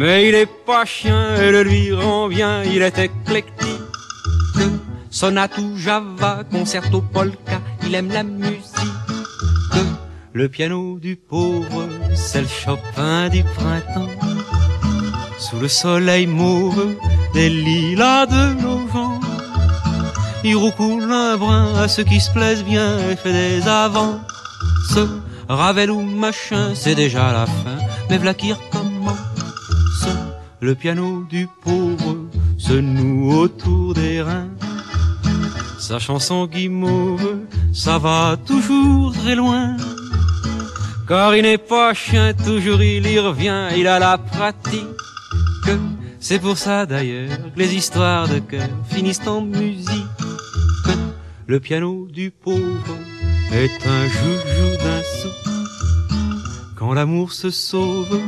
Mais 0.00 0.28
il 0.28 0.34
est 0.36 0.46
pas 0.46 0.84
chien 0.84 1.34
et 1.34 1.50
le 1.50 1.64
lui 1.64 1.92
rend 1.92 2.28
bien, 2.28 2.62
il 2.62 2.82
est 2.82 2.98
éclectique. 2.98 3.82
Sonate 5.10 5.60
Java, 5.76 6.44
concerto 6.48 7.00
polka, 7.00 7.60
il 7.84 7.96
aime 7.96 8.12
la 8.12 8.22
musique. 8.22 9.08
Le 10.34 10.48
piano 10.48 11.00
du 11.00 11.16
pauvre, 11.16 11.88
c'est 12.14 12.42
le 12.42 12.46
Chopin 12.46 13.28
du 13.28 13.42
printemps. 13.42 14.14
Sous 15.36 15.58
le 15.58 15.66
soleil 15.66 16.28
mauve 16.28 16.94
des 17.34 17.48
lilas 17.48 18.26
de 18.26 18.62
novembre. 18.62 19.26
Il 20.44 20.54
roucoule 20.54 21.10
un 21.10 21.36
brin 21.36 21.74
à 21.74 21.88
ceux 21.88 22.04
qui 22.04 22.20
se 22.20 22.30
plaisent 22.30 22.62
bien 22.62 22.98
et 23.10 23.16
fait 23.16 23.32
des 23.32 23.66
avances. 23.66 25.00
Ravel 25.48 25.90
ou 25.90 26.02
machin, 26.02 26.74
c'est 26.74 26.94
déjà 26.94 27.32
la 27.32 27.46
fin, 27.46 27.78
mais 28.08 28.18
v'là. 28.18 28.34
Le 30.60 30.74
piano 30.74 31.24
du 31.30 31.46
pauvre 31.62 32.16
se 32.56 32.72
noue 32.72 33.32
autour 33.32 33.94
des 33.94 34.20
reins. 34.20 34.48
Sa 35.78 36.00
chanson 36.00 36.46
guimauve, 36.46 37.38
ça 37.72 37.98
va 37.98 38.36
toujours 38.44 39.12
très 39.12 39.36
loin. 39.36 39.76
Car 41.06 41.36
il 41.36 41.42
n'est 41.42 41.58
pas 41.58 41.94
chien, 41.94 42.34
toujours 42.34 42.82
il 42.82 43.06
y 43.06 43.18
revient, 43.20 43.68
il 43.76 43.86
a 43.86 44.00
la 44.00 44.18
pratique. 44.18 44.84
C'est 46.18 46.40
pour 46.40 46.58
ça 46.58 46.86
d'ailleurs 46.86 47.30
que 47.54 47.58
les 47.58 47.74
histoires 47.74 48.28
de 48.28 48.40
cœur 48.40 48.68
finissent 48.90 49.26
en 49.26 49.40
musique. 49.42 50.06
Le 51.46 51.60
piano 51.60 52.08
du 52.10 52.32
pauvre 52.32 52.96
est 53.52 53.86
un 53.86 54.08
joujou 54.08 54.76
d'un 54.82 55.02
sou. 55.02 55.47
L'amour 56.94 57.32
se 57.32 57.50
sauve, 57.50 58.20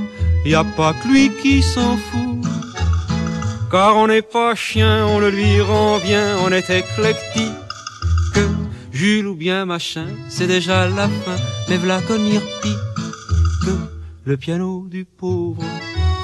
y 0.44 0.54
a 0.54 0.64
pas 0.64 0.92
que 0.92 1.08
lui 1.08 1.30
qui 1.42 1.62
s'en 1.62 1.96
fout. 1.96 2.46
Car 3.70 3.96
on 3.96 4.06
n'est 4.06 4.22
pas 4.22 4.54
chien, 4.54 5.06
on 5.06 5.18
le 5.18 5.30
lui 5.30 5.60
rend 5.60 5.98
bien, 5.98 6.36
on 6.44 6.52
est 6.52 6.70
éclectique. 6.70 7.52
Que 8.34 8.46
Jules 8.92 9.26
ou 9.26 9.34
bien 9.34 9.64
machin, 9.64 10.06
c'est 10.28 10.46
déjà 10.46 10.88
la 10.88 11.08
fin, 11.08 11.36
mais 11.68 11.78
v'là 11.78 12.00
qu'on 12.02 12.22
y 12.22 12.38
repique. 12.38 12.76
Que 13.64 13.74
le 14.24 14.36
piano 14.36 14.86
du 14.88 15.04
pauvre, 15.04 15.64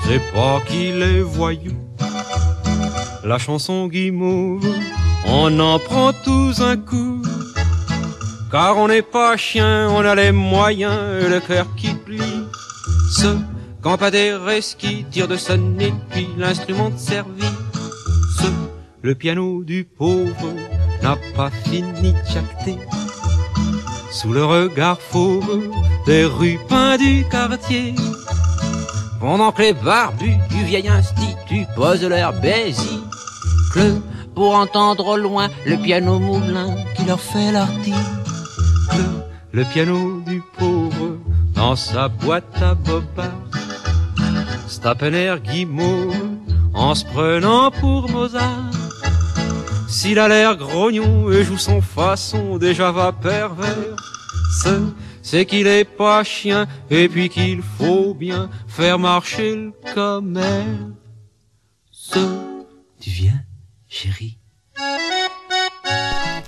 c'est 0.06 0.22
pas 0.32 0.60
qu'il 0.66 1.02
est 1.02 1.22
voyou. 1.22 1.72
La 3.24 3.38
chanson 3.38 3.88
guimauve, 3.88 4.68
on 5.26 5.58
en 5.58 5.78
prend 5.78 6.12
tous 6.12 6.60
un 6.60 6.76
coup. 6.76 7.22
Car 8.52 8.76
on 8.76 8.86
n'est 8.88 9.02
pas 9.02 9.36
chien, 9.36 9.88
on 9.90 10.04
a 10.04 10.14
les 10.14 10.30
moyens 10.30 11.28
le 11.28 11.40
cœur 11.40 11.66
qui. 11.76 11.95
Ce 13.10 13.36
campadaires 13.82 14.40
qui 14.78 15.04
tire 15.10 15.28
de 15.28 15.36
son 15.36 15.78
étui 15.78 16.28
l'instrument 16.36 16.90
de 16.90 16.98
service. 16.98 17.44
Ce, 18.38 18.46
le 19.02 19.14
piano 19.14 19.62
du 19.64 19.84
pauvre 19.84 20.54
n'a 21.02 21.16
pas 21.34 21.50
fini 21.50 22.12
de 22.12 22.32
jacter. 22.32 22.78
Sous 24.10 24.32
le 24.32 24.44
regard 24.44 25.00
fauve 25.00 25.62
des 26.06 26.24
rues 26.24 26.58
peintes 26.68 27.00
du 27.00 27.24
quartier. 27.28 27.94
pendant 29.20 29.52
que 29.52 29.62
les 29.62 29.72
barbus 29.72 30.36
du 30.50 30.64
vieil 30.64 30.88
institut 30.88 31.66
posent 31.74 32.04
leur 32.04 32.32
bézique 32.40 33.02
pour 34.34 34.54
entendre 34.54 35.06
au 35.06 35.16
loin 35.16 35.48
le 35.66 35.76
piano 35.76 36.18
moulin 36.18 36.76
qui 36.94 37.04
leur 37.04 37.20
fait 37.20 37.52
l'article. 37.52 37.96
Le 39.52 39.64
piano 39.64 40.20
du 40.26 40.42
pauvre 40.58 40.75
dans 41.56 41.74
sa 41.74 42.08
boîte 42.08 42.62
à 42.62 42.74
boba 42.74 43.32
air 45.12 45.40
guimauve 45.40 46.14
en 46.74 46.94
se 46.94 47.04
prenant 47.04 47.70
pour 47.70 48.10
Mozart. 48.10 48.70
S'il 49.88 50.18
a 50.18 50.28
l'air 50.28 50.56
grognon 50.56 51.30
et 51.30 51.42
joue 51.42 51.58
son 51.58 51.80
façon 51.80 52.58
déjà 52.58 52.92
va 52.92 53.12
pervers, 53.12 53.96
ce 54.62 54.92
c'est 55.22 55.46
qu'il 55.46 55.66
est 55.66 55.84
pas 55.84 56.22
chien 56.22 56.66
et 56.90 57.08
puis 57.08 57.28
qu'il 57.28 57.62
faut 57.62 58.14
bien 58.14 58.48
faire 58.68 58.98
marcher 58.98 59.56
le 59.56 59.72
commerce. 59.94 60.66
Tu 63.00 63.10
viens, 63.10 63.40
chérie 63.88 64.38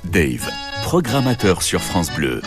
Dave, 0.05 0.49
programmateur 0.85 1.63
sur 1.63 1.83
France 1.83 2.11
Bleu. 2.13 2.41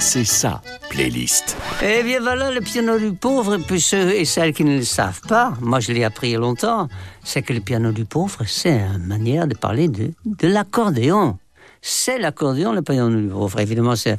C'est 0.00 0.24
ça, 0.24 0.62
playlist. 0.90 1.56
Eh 1.82 2.02
bien 2.02 2.20
voilà 2.20 2.50
le 2.50 2.60
piano 2.60 2.98
du 2.98 3.12
pauvre, 3.12 3.56
et 3.56 3.58
puis 3.58 3.80
ceux 3.80 4.14
et 4.14 4.24
celles 4.24 4.52
qui 4.52 4.64
ne 4.64 4.76
le 4.76 4.84
savent 4.84 5.20
pas, 5.22 5.54
moi 5.60 5.80
je 5.80 5.92
l'ai 5.92 6.04
appris 6.04 6.28
il 6.28 6.32
y 6.32 6.36
a 6.36 6.38
longtemps, 6.38 6.88
c'est 7.24 7.42
que 7.42 7.52
le 7.52 7.60
piano 7.60 7.92
du 7.92 8.04
pauvre, 8.04 8.44
c'est 8.46 8.78
une 8.78 9.06
manière 9.06 9.46
de 9.46 9.54
parler 9.54 9.88
de, 9.88 10.12
de 10.24 10.48
l'accordéon. 10.48 11.38
C'est 11.80 12.18
l'accordéon, 12.18 12.72
le 12.72 12.82
piano 12.82 13.08
du 13.20 13.28
pauvre. 13.28 13.60
Évidemment, 13.60 13.94
c'est, 13.94 14.18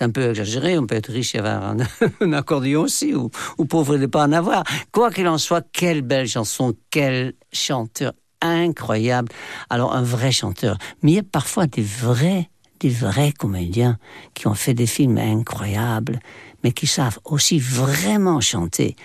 un 0.00 0.10
peu 0.10 0.30
exagéré. 0.30 0.76
On 0.78 0.86
peut 0.86 0.96
être 0.96 1.12
riche 1.12 1.34
et 1.36 1.38
avoir 1.38 1.62
un, 1.62 1.76
un 2.20 2.32
accordéon 2.32 2.82
aussi, 2.82 3.14
ou, 3.14 3.30
ou 3.58 3.64
pauvre 3.66 3.94
et 3.94 3.98
ne 3.98 4.06
pas 4.06 4.24
en 4.24 4.32
avoir. 4.32 4.64
Quoi 4.90 5.10
qu'il 5.10 5.28
en 5.28 5.38
soit, 5.38 5.64
quelle 5.72 6.02
belle 6.02 6.26
chanson, 6.26 6.74
quel 6.90 7.34
chanteur 7.52 8.12
incroyable. 8.40 9.32
Alors, 9.70 9.94
un 9.94 10.02
vrai 10.02 10.32
chanteur. 10.32 10.78
Mais 11.02 11.12
il 11.12 11.14
y 11.16 11.18
a 11.18 11.22
parfois 11.22 11.66
des 11.66 11.82
vrais, 11.82 12.50
des 12.80 12.88
vrais 12.88 13.32
comédiens 13.32 13.98
qui 14.34 14.46
ont 14.46 14.54
fait 14.54 14.74
des 14.74 14.86
films 14.86 15.18
incroyables, 15.18 16.20
mais 16.62 16.72
qui 16.72 16.86
savent 16.86 17.18
aussi 17.24 17.58
vraiment 17.58 18.40
chanter. 18.40 18.96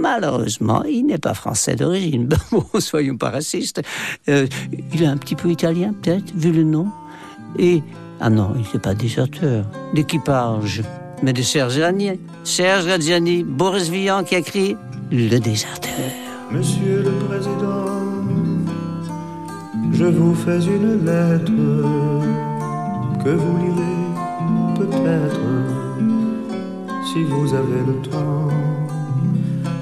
Malheureusement, 0.00 0.82
il 0.84 1.06
n'est 1.06 1.18
pas 1.18 1.34
français 1.34 1.76
d'origine. 1.76 2.28
Bon, 2.50 2.64
soyons 2.80 3.16
pas 3.16 3.30
racistes. 3.30 3.80
Euh, 4.28 4.46
il 4.92 5.02
est 5.02 5.06
un 5.06 5.16
petit 5.16 5.34
peu 5.34 5.50
italien, 5.50 5.92
peut-être, 6.02 6.34
vu 6.34 6.52
le 6.52 6.64
nom. 6.64 6.88
Et, 7.58 7.82
ah 8.20 8.30
non, 8.30 8.54
il 8.56 8.66
n'est 8.72 8.80
pas 8.80 8.94
déserteur 8.94 9.64
d'équipage, 9.94 10.82
mais 11.22 11.32
de 11.32 11.42
Serge 11.42 11.78
Ragni. 11.78 12.18
Serge 12.44 12.86
Reggiani, 12.86 13.44
Boris 13.44 13.88
Vian 13.88 14.24
qui 14.24 14.34
a 14.34 14.38
écrit 14.38 14.76
Le 15.10 15.38
déserteur. 15.38 15.92
Monsieur 16.50 17.02
le 17.02 17.12
Président, 17.26 17.84
je 19.92 20.04
vous 20.04 20.34
fais 20.34 20.60
une 20.64 21.04
lettre 21.04 22.17
que 23.28 23.34
vous 23.34 23.56
lirez 23.58 23.98
peut-être 24.78 25.40
si 27.08 27.24
vous 27.24 27.52
avez 27.52 27.82
le 27.90 27.96
temps. 28.08 28.48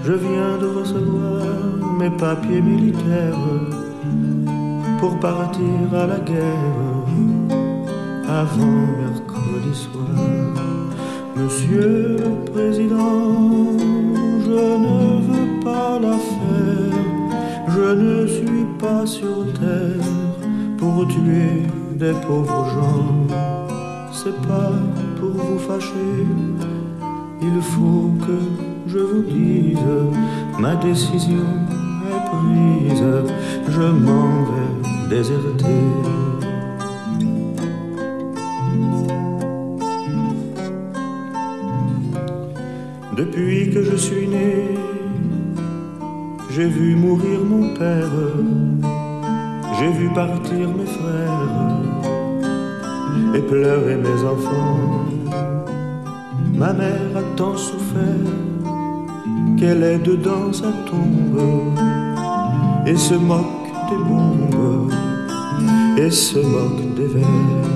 Je 0.05 0.15
viens 0.15 0.55
de 0.63 0.69
recevoir 0.79 1.45
mes 2.01 2.11
papiers 2.11 2.61
militaires 2.61 3.49
pour 4.99 5.21
partir 5.21 5.79
à 6.03 6.07
la 6.13 6.21
guerre 6.31 7.07
avant 8.43 8.81
mercredi 9.03 9.75
soir. 9.85 10.19
Monsieur 11.37 12.17
le 12.25 12.51
Président, 12.53 13.77
je 14.47 14.63
ne 14.87 14.99
veux 15.29 15.61
pas 15.65 16.01
la 16.01 16.17
faire. 16.35 16.99
Je 17.77 17.89
ne 18.05 18.27
suis 18.27 18.67
pas 18.81 19.07
sur 19.07 19.37
terre 19.61 20.11
pour 20.79 21.07
tuer 21.07 21.63
des 21.97 22.13
pauvres 22.27 22.67
gens. 22.75 23.27
C'est 24.13 24.37
pas 24.47 24.73
pour 25.19 25.31
vous 25.31 25.59
fâcher. 25.59 26.27
Il 27.41 27.63
faut 27.63 28.11
que 28.27 28.39
je 28.87 28.99
vous 28.99 29.23
dise, 29.23 29.79
ma 30.59 30.75
décision 30.77 31.47
est 32.11 32.25
prise. 32.31 33.05
Je 33.69 33.83
m'en 33.83 34.29
vais 34.51 35.17
déserter. 35.17 35.81
Depuis 43.17 43.71
que 43.71 43.83
je 43.83 43.97
suis 43.97 44.29
né, 44.29 44.75
j'ai 46.51 46.69
vu 46.69 46.95
mourir 46.97 47.41
mon 47.45 47.75
père, 47.75 48.13
j'ai 49.79 49.91
vu 49.93 50.09
partir 50.11 50.69
mes 50.69 50.87
frères 50.87 51.76
et 53.37 53.41
pleurer 53.41 53.97
mes 53.97 54.21
enfants. 54.25 54.79
Ma 56.55 56.73
mère 56.73 57.13
a 57.17 57.23
tant 57.37 57.57
souffert 57.57 58.33
qu'elle 59.59 59.83
est 59.83 59.99
dedans 59.99 60.53
sa 60.53 60.71
tombe 60.89 61.77
et 62.87 62.97
se 62.97 63.15
moque 63.15 63.67
des 63.91 64.01
bombes 64.09 64.93
et 65.99 66.11
se 66.11 66.39
moque 66.39 66.95
des 66.95 67.09
vers. 67.15 67.67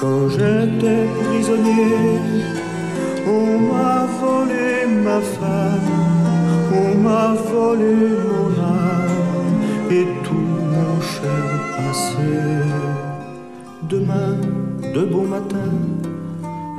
Quand 0.00 0.28
j'étais 0.30 1.06
prisonnier, 1.24 2.18
on 3.26 3.46
m'a 3.70 4.06
volé 4.20 4.86
ma 5.04 5.20
femme, 5.20 5.92
on 6.82 6.98
m'a 7.06 7.34
volé 7.52 7.94
mon 8.30 8.50
âme 8.62 9.60
et 9.90 10.06
tout 10.24 10.50
mon 10.74 11.00
cher 11.00 11.46
passé. 11.76 12.30
Demain, 13.82 14.36
de 14.94 15.04
bon 15.04 15.26
matin, 15.26 15.72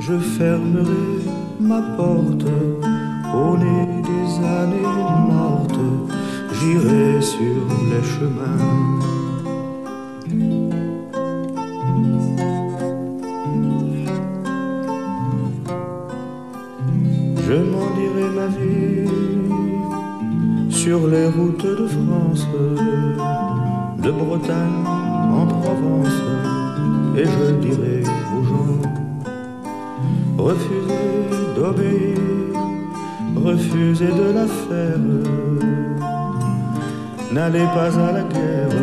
je 0.00 0.18
fermerai 0.18 1.08
ma 1.60 1.80
porte 1.96 2.46
au 3.34 3.56
nez 3.56 3.86
des 4.10 4.44
années 4.44 4.92
mortes. 5.30 5.80
J'irai 6.58 7.20
sur 7.20 7.62
les 7.90 8.04
chemins. 8.14 8.62
Je 17.46 17.54
m'en 17.70 17.88
dirai 17.98 18.28
ma 18.34 18.46
vie 18.46 19.08
sur 20.70 21.06
les 21.06 21.26
routes 21.28 21.66
de 21.66 21.86
France, 21.86 22.46
de 24.02 24.10
Bretagne 24.10 24.84
en 25.32 25.46
Provence, 25.46 26.18
et 27.16 27.24
je 27.24 27.52
dirai 27.66 28.01
refusez 30.44 31.34
d'obéir, 31.56 32.18
refusez 33.36 34.12
de 34.22 34.28
la 34.38 34.46
faire, 34.46 35.06
n'allez 37.32 37.66
pas 37.76 37.92
à 38.06 38.12
la 38.12 38.24
guerre, 38.34 38.76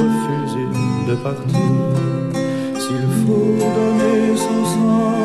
refusez 0.00 0.68
de 1.08 1.14
partir. 1.26 1.70
S'il 2.82 3.08
faut 3.22 3.56
donner 3.78 4.36
son 4.36 4.60
sang, 4.72 5.22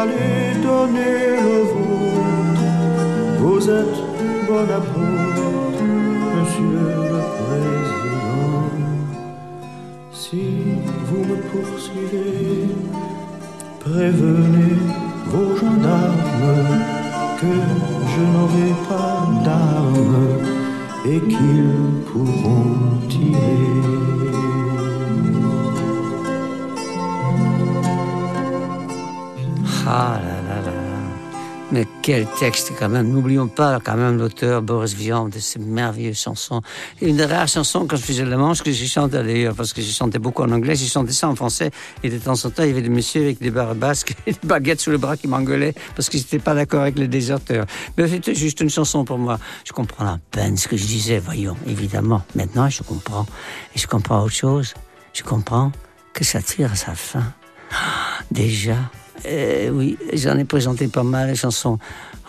allez 0.00 0.62
donner 0.62 1.18
le 1.46 1.58
vôtre. 1.72 1.96
Vous 3.40 3.70
êtes 3.70 4.06
Bonaparte, 4.48 5.82
monsieur 6.34 6.86
le 7.10 7.20
président. 7.42 8.70
Si 10.12 10.44
vous 11.06 11.24
me 11.24 11.36
poursuivez, 11.50 12.75
prévenez 13.90 14.76
vos 15.26 15.56
gendarmes 15.56 16.82
que 17.40 17.54
je 18.12 18.22
n'aurai 18.32 18.72
pas 18.88 19.18
d'armes 19.44 20.28
et 21.04 21.20
qu'ils 21.20 22.02
pourront 22.10 22.98
tirer. 23.08 23.56
Ah. 29.88 30.35
Mais 31.72 31.84
quel 32.02 32.26
texte 32.38 32.72
quand 32.78 32.88
même. 32.88 33.10
N'oublions 33.10 33.48
pas 33.48 33.80
quand 33.82 33.96
même 33.96 34.18
l'auteur 34.18 34.62
Boris 34.62 34.94
Vian 34.94 35.28
de 35.28 35.38
ces 35.40 35.58
merveilleuses 35.58 36.20
chansons. 36.20 36.62
Une 37.02 37.16
des 37.16 37.24
rares 37.24 37.48
chansons 37.48 37.86
quand 37.86 37.96
je 37.96 38.02
faisais 38.02 38.24
le 38.24 38.36
manche 38.36 38.62
que 38.62 38.70
j'ai 38.70 38.86
chanté 38.86 39.16
d'ailleurs, 39.16 39.54
parce 39.54 39.72
que 39.72 39.82
j'ai 39.82 39.90
chanté 39.90 40.20
beaucoup 40.20 40.42
en 40.42 40.52
anglais, 40.52 40.76
j'ai 40.76 40.86
chanté 40.86 41.12
ça 41.12 41.28
en 41.28 41.34
français. 41.34 41.72
Et 42.04 42.10
de 42.10 42.18
temps 42.18 42.34
en 42.34 42.50
temps, 42.50 42.62
il 42.62 42.68
y 42.68 42.70
avait 42.70 42.82
des 42.82 42.88
messieurs 42.88 43.22
avec 43.22 43.40
des 43.40 43.50
barres 43.50 43.74
basques 43.74 44.14
et 44.26 44.32
des 44.32 44.38
baguettes 44.44 44.80
sous 44.80 44.92
le 44.92 44.98
bras 44.98 45.16
qui 45.16 45.26
m'engueulaient 45.26 45.74
parce 45.96 46.08
qu'ils 46.08 46.20
n'étaient 46.20 46.38
pas 46.38 46.54
d'accord 46.54 46.82
avec 46.82 46.98
les 46.98 47.08
déserteurs. 47.08 47.66
Mais 47.98 48.08
c'était 48.08 48.34
juste 48.34 48.60
une 48.60 48.70
chanson 48.70 49.04
pour 49.04 49.18
moi. 49.18 49.40
Je 49.64 49.72
comprends 49.72 50.06
à 50.06 50.18
peine 50.30 50.56
ce 50.56 50.68
que 50.68 50.76
je 50.76 50.86
disais, 50.86 51.18
voyons, 51.18 51.56
évidemment. 51.66 52.22
Maintenant, 52.36 52.68
je 52.68 52.84
comprends. 52.84 53.26
Et 53.74 53.78
je 53.78 53.88
comprends 53.88 54.22
autre 54.22 54.34
chose. 54.34 54.74
Je 55.12 55.24
comprends 55.24 55.72
que 56.12 56.24
ça 56.24 56.40
tire 56.40 56.70
à 56.70 56.76
sa 56.76 56.94
fin. 56.94 57.24
Déjà, 58.30 58.76
Euh, 59.24 59.70
oui, 59.70 59.96
j'en 60.12 60.36
ai 60.36 60.44
présenté 60.44 60.88
pas 60.88 61.02
mal, 61.02 61.28
les 61.28 61.34
chansons. 61.36 61.78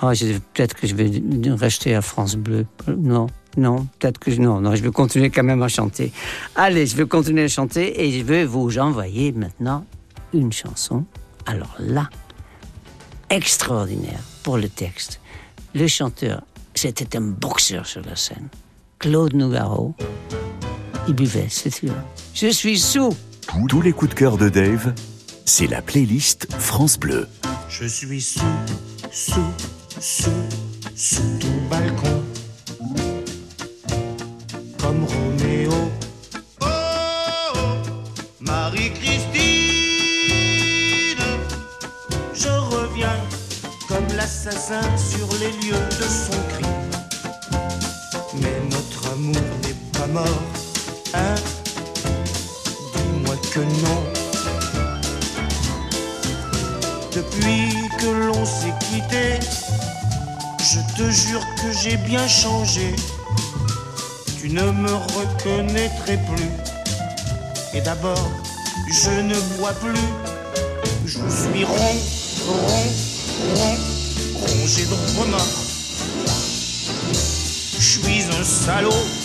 Je- 0.01 0.37
peut-être 0.53 0.73
que 0.75 0.87
je 0.87 0.95
vais 0.95 1.11
rester 1.55 1.95
à 1.95 2.01
France 2.01 2.35
Bleu. 2.35 2.65
Non, 2.87 3.27
non, 3.57 3.87
peut-être 3.99 4.19
que 4.19 4.31
je... 4.31 4.39
Non, 4.39 4.61
non, 4.61 4.75
je 4.75 4.81
vais 4.83 4.91
continuer 4.91 5.29
quand 5.29 5.43
même 5.43 5.61
à 5.63 5.67
chanter. 5.67 6.11
Allez, 6.55 6.85
je 6.85 6.95
vais 6.95 7.05
continuer 7.07 7.43
à 7.43 7.47
chanter 7.47 8.03
et 8.05 8.11
je 8.17 8.23
vais 8.23 8.45
vous 8.45 8.77
envoyer 8.79 9.31
maintenant 9.31 9.85
une 10.33 10.53
chanson. 10.53 11.03
Alors 11.45 11.75
là, 11.79 12.09
extraordinaire 13.29 14.19
pour 14.43 14.57
le 14.57 14.69
texte. 14.69 15.19
Le 15.75 15.87
chanteur, 15.87 16.41
c'était 16.73 17.17
un 17.17 17.21
boxeur 17.21 17.85
sur 17.85 18.01
la 18.03 18.15
scène. 18.15 18.47
Claude 18.99 19.33
Nougaro. 19.33 19.93
Il 21.07 21.13
buvait, 21.13 21.47
c'est 21.49 21.69
sûr. 21.73 21.93
Je 22.33 22.47
suis 22.47 22.79
sous. 22.79 23.15
Tous 23.69 23.81
les 23.81 23.93
coups 23.93 24.11
de 24.11 24.15
cœur 24.15 24.37
de 24.37 24.49
Dave, 24.49 24.93
c'est 25.47 25.67
la 25.67 25.81
playlist 25.81 26.45
France 26.59 26.99
Bleu. 26.99 27.25
Je 27.69 27.85
suis 27.85 28.21
sous, 28.21 28.39
sous, 29.11 29.53
sous, 29.97 30.29
sous 30.93 31.39
ton 31.39 31.47
balcon. 31.69 32.23
Comme 34.77 35.05
Roméo. 35.05 35.71
Oh, 36.61 36.65
oh, 36.65 37.59
Marie-Christine. 38.41 39.47
Je 42.33 42.49
reviens 42.49 43.19
comme 43.87 44.07
l'assassin 44.17 44.81
sur 44.97 45.27
les 45.39 45.51
lieux 45.65 45.87
de 45.97 46.03
son 46.03 46.37
crime. 46.49 46.91
Mais 48.41 48.59
notre 48.69 49.13
amour 49.13 49.41
n'est 49.63 49.97
pas 49.97 50.07
mort, 50.07 50.43
hein? 51.13 51.35
Dis-moi 52.93 53.35
que 53.53 53.61
non. 53.61 54.26
Depuis 57.17 57.73
que 57.97 58.27
l'on 58.27 58.45
s'est 58.45 58.75
quitté, 58.91 59.39
je 60.61 60.79
te 60.95 61.09
jure 61.09 61.41
que 61.55 61.71
j'ai 61.71 61.97
bien 61.97 62.27
changé. 62.27 62.95
Tu 64.39 64.51
ne 64.51 64.69
me 64.69 64.93
reconnaîtrais 64.93 66.19
plus. 66.29 66.51
Et 67.73 67.81
d'abord, 67.81 68.29
je 68.91 69.09
ne 69.09 69.33
bois 69.57 69.73
plus. 69.73 69.99
Je 71.07 71.17
suis 71.17 71.65
rond, 71.65 71.97
rond, 72.45 72.85
rond, 73.55 73.77
rongé 74.35 74.85
de 74.85 75.19
remords. 75.19 75.41
Je 77.79 77.99
suis 77.99 78.25
un 78.25 78.43
salaud. 78.43 79.16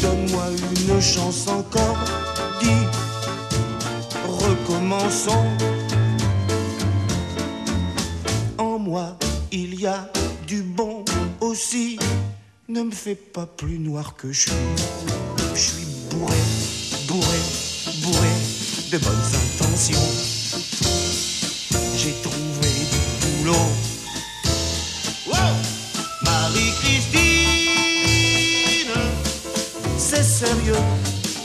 Donne-moi 0.00 0.44
une 0.86 1.00
chance 1.00 1.48
encore, 1.48 1.98
dis, 2.60 2.86
recommençons. 4.26 5.44
En 8.56 8.78
moi, 8.78 9.16
il 9.52 9.80
y 9.80 9.86
a 9.86 10.10
du 10.46 10.62
bon 10.62 11.04
aussi. 11.40 11.98
Ne 12.68 12.82
me 12.82 12.90
fais 12.90 13.14
pas 13.14 13.46
plus 13.46 13.78
noir 13.78 14.16
que 14.16 14.32
je 14.32 14.40
suis. 14.40 14.52
Je 15.54 15.60
suis 15.60 15.86
bourré, 16.10 16.36
bourré, 17.06 17.38
bourré 18.02 18.34
de 18.92 18.98
bonnes 18.98 19.14
intentions. 19.14 20.08
J'ai 21.96 22.14
trouvé 22.22 22.68
du 22.90 23.44
boulot. 23.44 23.85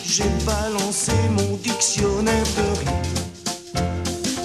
J'ai 0.07 0.29
balancé 0.45 1.11
mon 1.29 1.55
dictionnaire 1.57 2.43
de 2.57 2.79
rime. 2.79 3.03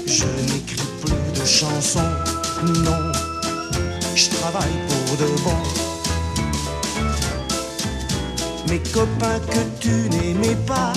Je 0.06 0.26
n'écris 0.52 0.88
plus 1.02 1.40
de 1.40 1.46
chansons, 1.46 2.12
non. 2.84 3.12
Je 4.14 4.28
travaille 4.30 4.78
pour 4.88 5.16
de 5.16 5.28
bon. 5.42 5.60
Mes 8.68 8.80
copains 8.92 9.40
que 9.50 9.62
tu 9.80 10.10
n'aimais 10.10 10.58
pas, 10.66 10.92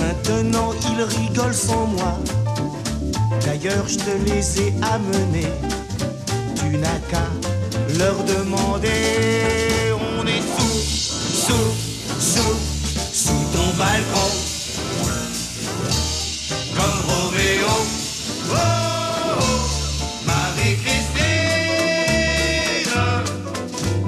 maintenant 0.00 0.72
ils 0.90 1.02
rigolent 1.02 1.54
sans 1.54 1.86
moi. 1.86 2.18
D'ailleurs, 3.46 3.86
je 3.86 3.98
te 3.98 4.10
les 4.26 4.60
ai 4.60 4.74
amenés. 4.82 5.52
Tu 6.56 6.76
n'as 6.78 6.98
qu'à 7.10 7.26
leur 7.96 8.16
demander. 8.24 9.69
Balcon. 13.80 14.30
Comme 16.76 17.00
Roméo. 17.08 17.74
Oh, 18.50 19.44
Marie-Christine. 20.26 21.24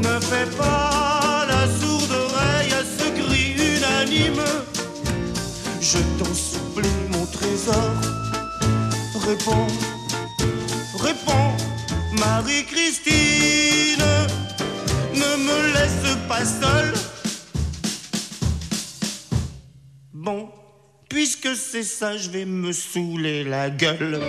Ne 0.07 0.15
fais 0.31 0.49
pas 0.59 1.47
la 1.53 1.63
sourde 1.81 2.15
oreille 2.27 2.73
à 2.81 2.83
ce 2.97 3.07
cri 3.19 3.45
unanime. 3.71 4.47
Je 5.81 6.01
t'en 6.19 6.35
supplie, 6.35 7.01
mon 7.15 7.25
trésor. 7.37 7.93
Réponds, 9.29 9.73
réponds, 11.07 11.53
Marie-Christine. 12.25 14.07
Ne 15.15 15.31
me 15.47 15.59
laisse 15.75 16.17
pas 16.29 16.45
seule. 16.45 17.12
Puisque 21.43 21.57
c'est 21.57 21.83
ça, 21.83 22.17
je 22.17 22.31
vais 22.31 22.45
me 22.45 22.73
saouler 22.73 23.45
la 23.45 23.71
gueule. 23.71 24.21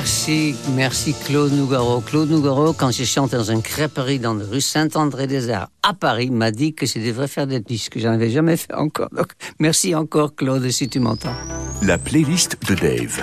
Merci, 0.00 0.54
merci 0.74 1.12
Claude 1.12 1.52
Nougaro. 1.52 2.00
Claude 2.00 2.30
Nougaro, 2.30 2.72
quand 2.72 2.90
je 2.90 3.04
chante 3.04 3.32
dans 3.32 3.50
une 3.50 3.60
crêperie 3.60 4.18
dans 4.18 4.32
la 4.32 4.46
rue 4.46 4.62
Saint-André-des-Arts 4.62 5.68
à 5.82 5.92
Paris, 5.92 6.30
m'a 6.30 6.50
dit 6.50 6.72
que 6.72 6.86
je 6.86 6.98
devrais 6.98 7.28
faire 7.28 7.46
des 7.46 7.60
disques. 7.60 7.98
J'en 7.98 8.12
avais 8.12 8.30
jamais 8.30 8.56
fait 8.56 8.72
encore. 8.72 9.10
Merci 9.58 9.94
encore 9.94 10.34
Claude 10.34 10.66
si 10.70 10.88
tu 10.88 11.00
m'entends. 11.00 11.34
La 11.82 11.98
playlist 11.98 12.56
de 12.66 12.76
Dave, 12.76 13.22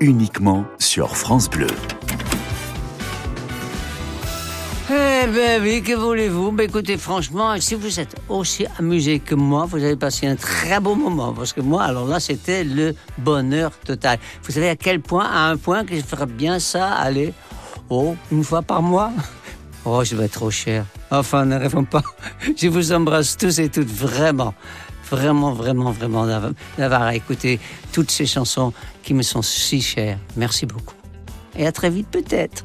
uniquement 0.00 0.64
sur 0.80 1.16
France 1.16 1.48
Bleu. 1.48 1.68
Eh 5.22 5.26
ben 5.26 5.60
oui, 5.62 5.82
que 5.82 5.92
voulez-vous? 5.94 6.52
Ben 6.52 6.64
écoutez, 6.68 6.96
franchement, 6.96 7.54
si 7.60 7.74
vous 7.74 8.00
êtes 8.00 8.16
aussi 8.28 8.64
amusé 8.78 9.18
que 9.18 9.34
moi, 9.34 9.66
vous 9.66 9.76
avez 9.78 9.96
passé 9.96 10.26
un 10.26 10.36
très 10.36 10.80
beau 10.80 10.94
moment. 10.94 11.32
Parce 11.32 11.52
que 11.52 11.60
moi, 11.60 11.82
alors 11.82 12.06
là, 12.06 12.20
c'était 12.20 12.64
le 12.64 12.94
bonheur 13.18 13.72
total. 13.84 14.18
Vous 14.44 14.52
savez 14.52 14.68
à 14.70 14.76
quel 14.76 15.00
point, 15.00 15.24
à 15.26 15.50
un 15.50 15.56
point 15.56 15.84
que 15.84 15.94
je 15.96 16.00
ferais 16.02 16.26
bien 16.26 16.58
ça, 16.58 16.92
aller, 16.92 17.34
oh, 17.90 18.14
une 18.32 18.44
fois 18.44 18.62
par 18.62 18.80
mois? 18.82 19.10
Oh, 19.84 20.02
je 20.04 20.14
vais 20.16 20.26
être 20.26 20.32
trop 20.32 20.50
cher. 20.50 20.84
Enfin, 21.10 21.44
ne 21.44 21.56
rêvons 21.56 21.84
pas. 21.84 22.02
Je 22.56 22.68
vous 22.68 22.92
embrasse 22.92 23.36
tous 23.36 23.58
et 23.58 23.68
toutes, 23.68 23.88
vraiment. 23.90 24.54
Vraiment, 25.10 25.52
vraiment, 25.52 25.90
vraiment 25.90 26.26
d'avoir- 26.26 26.52
d'avoir 26.78 27.10
écouté 27.10 27.58
toutes 27.92 28.10
ces 28.10 28.26
chansons 28.26 28.72
qui 29.02 29.12
me 29.14 29.22
sont 29.22 29.42
si 29.42 29.80
chères. 29.82 30.18
Merci 30.36 30.66
beaucoup. 30.66 30.94
Et 31.56 31.66
à 31.66 31.72
très 31.72 31.90
vite 31.90 32.08
peut-être. 32.10 32.64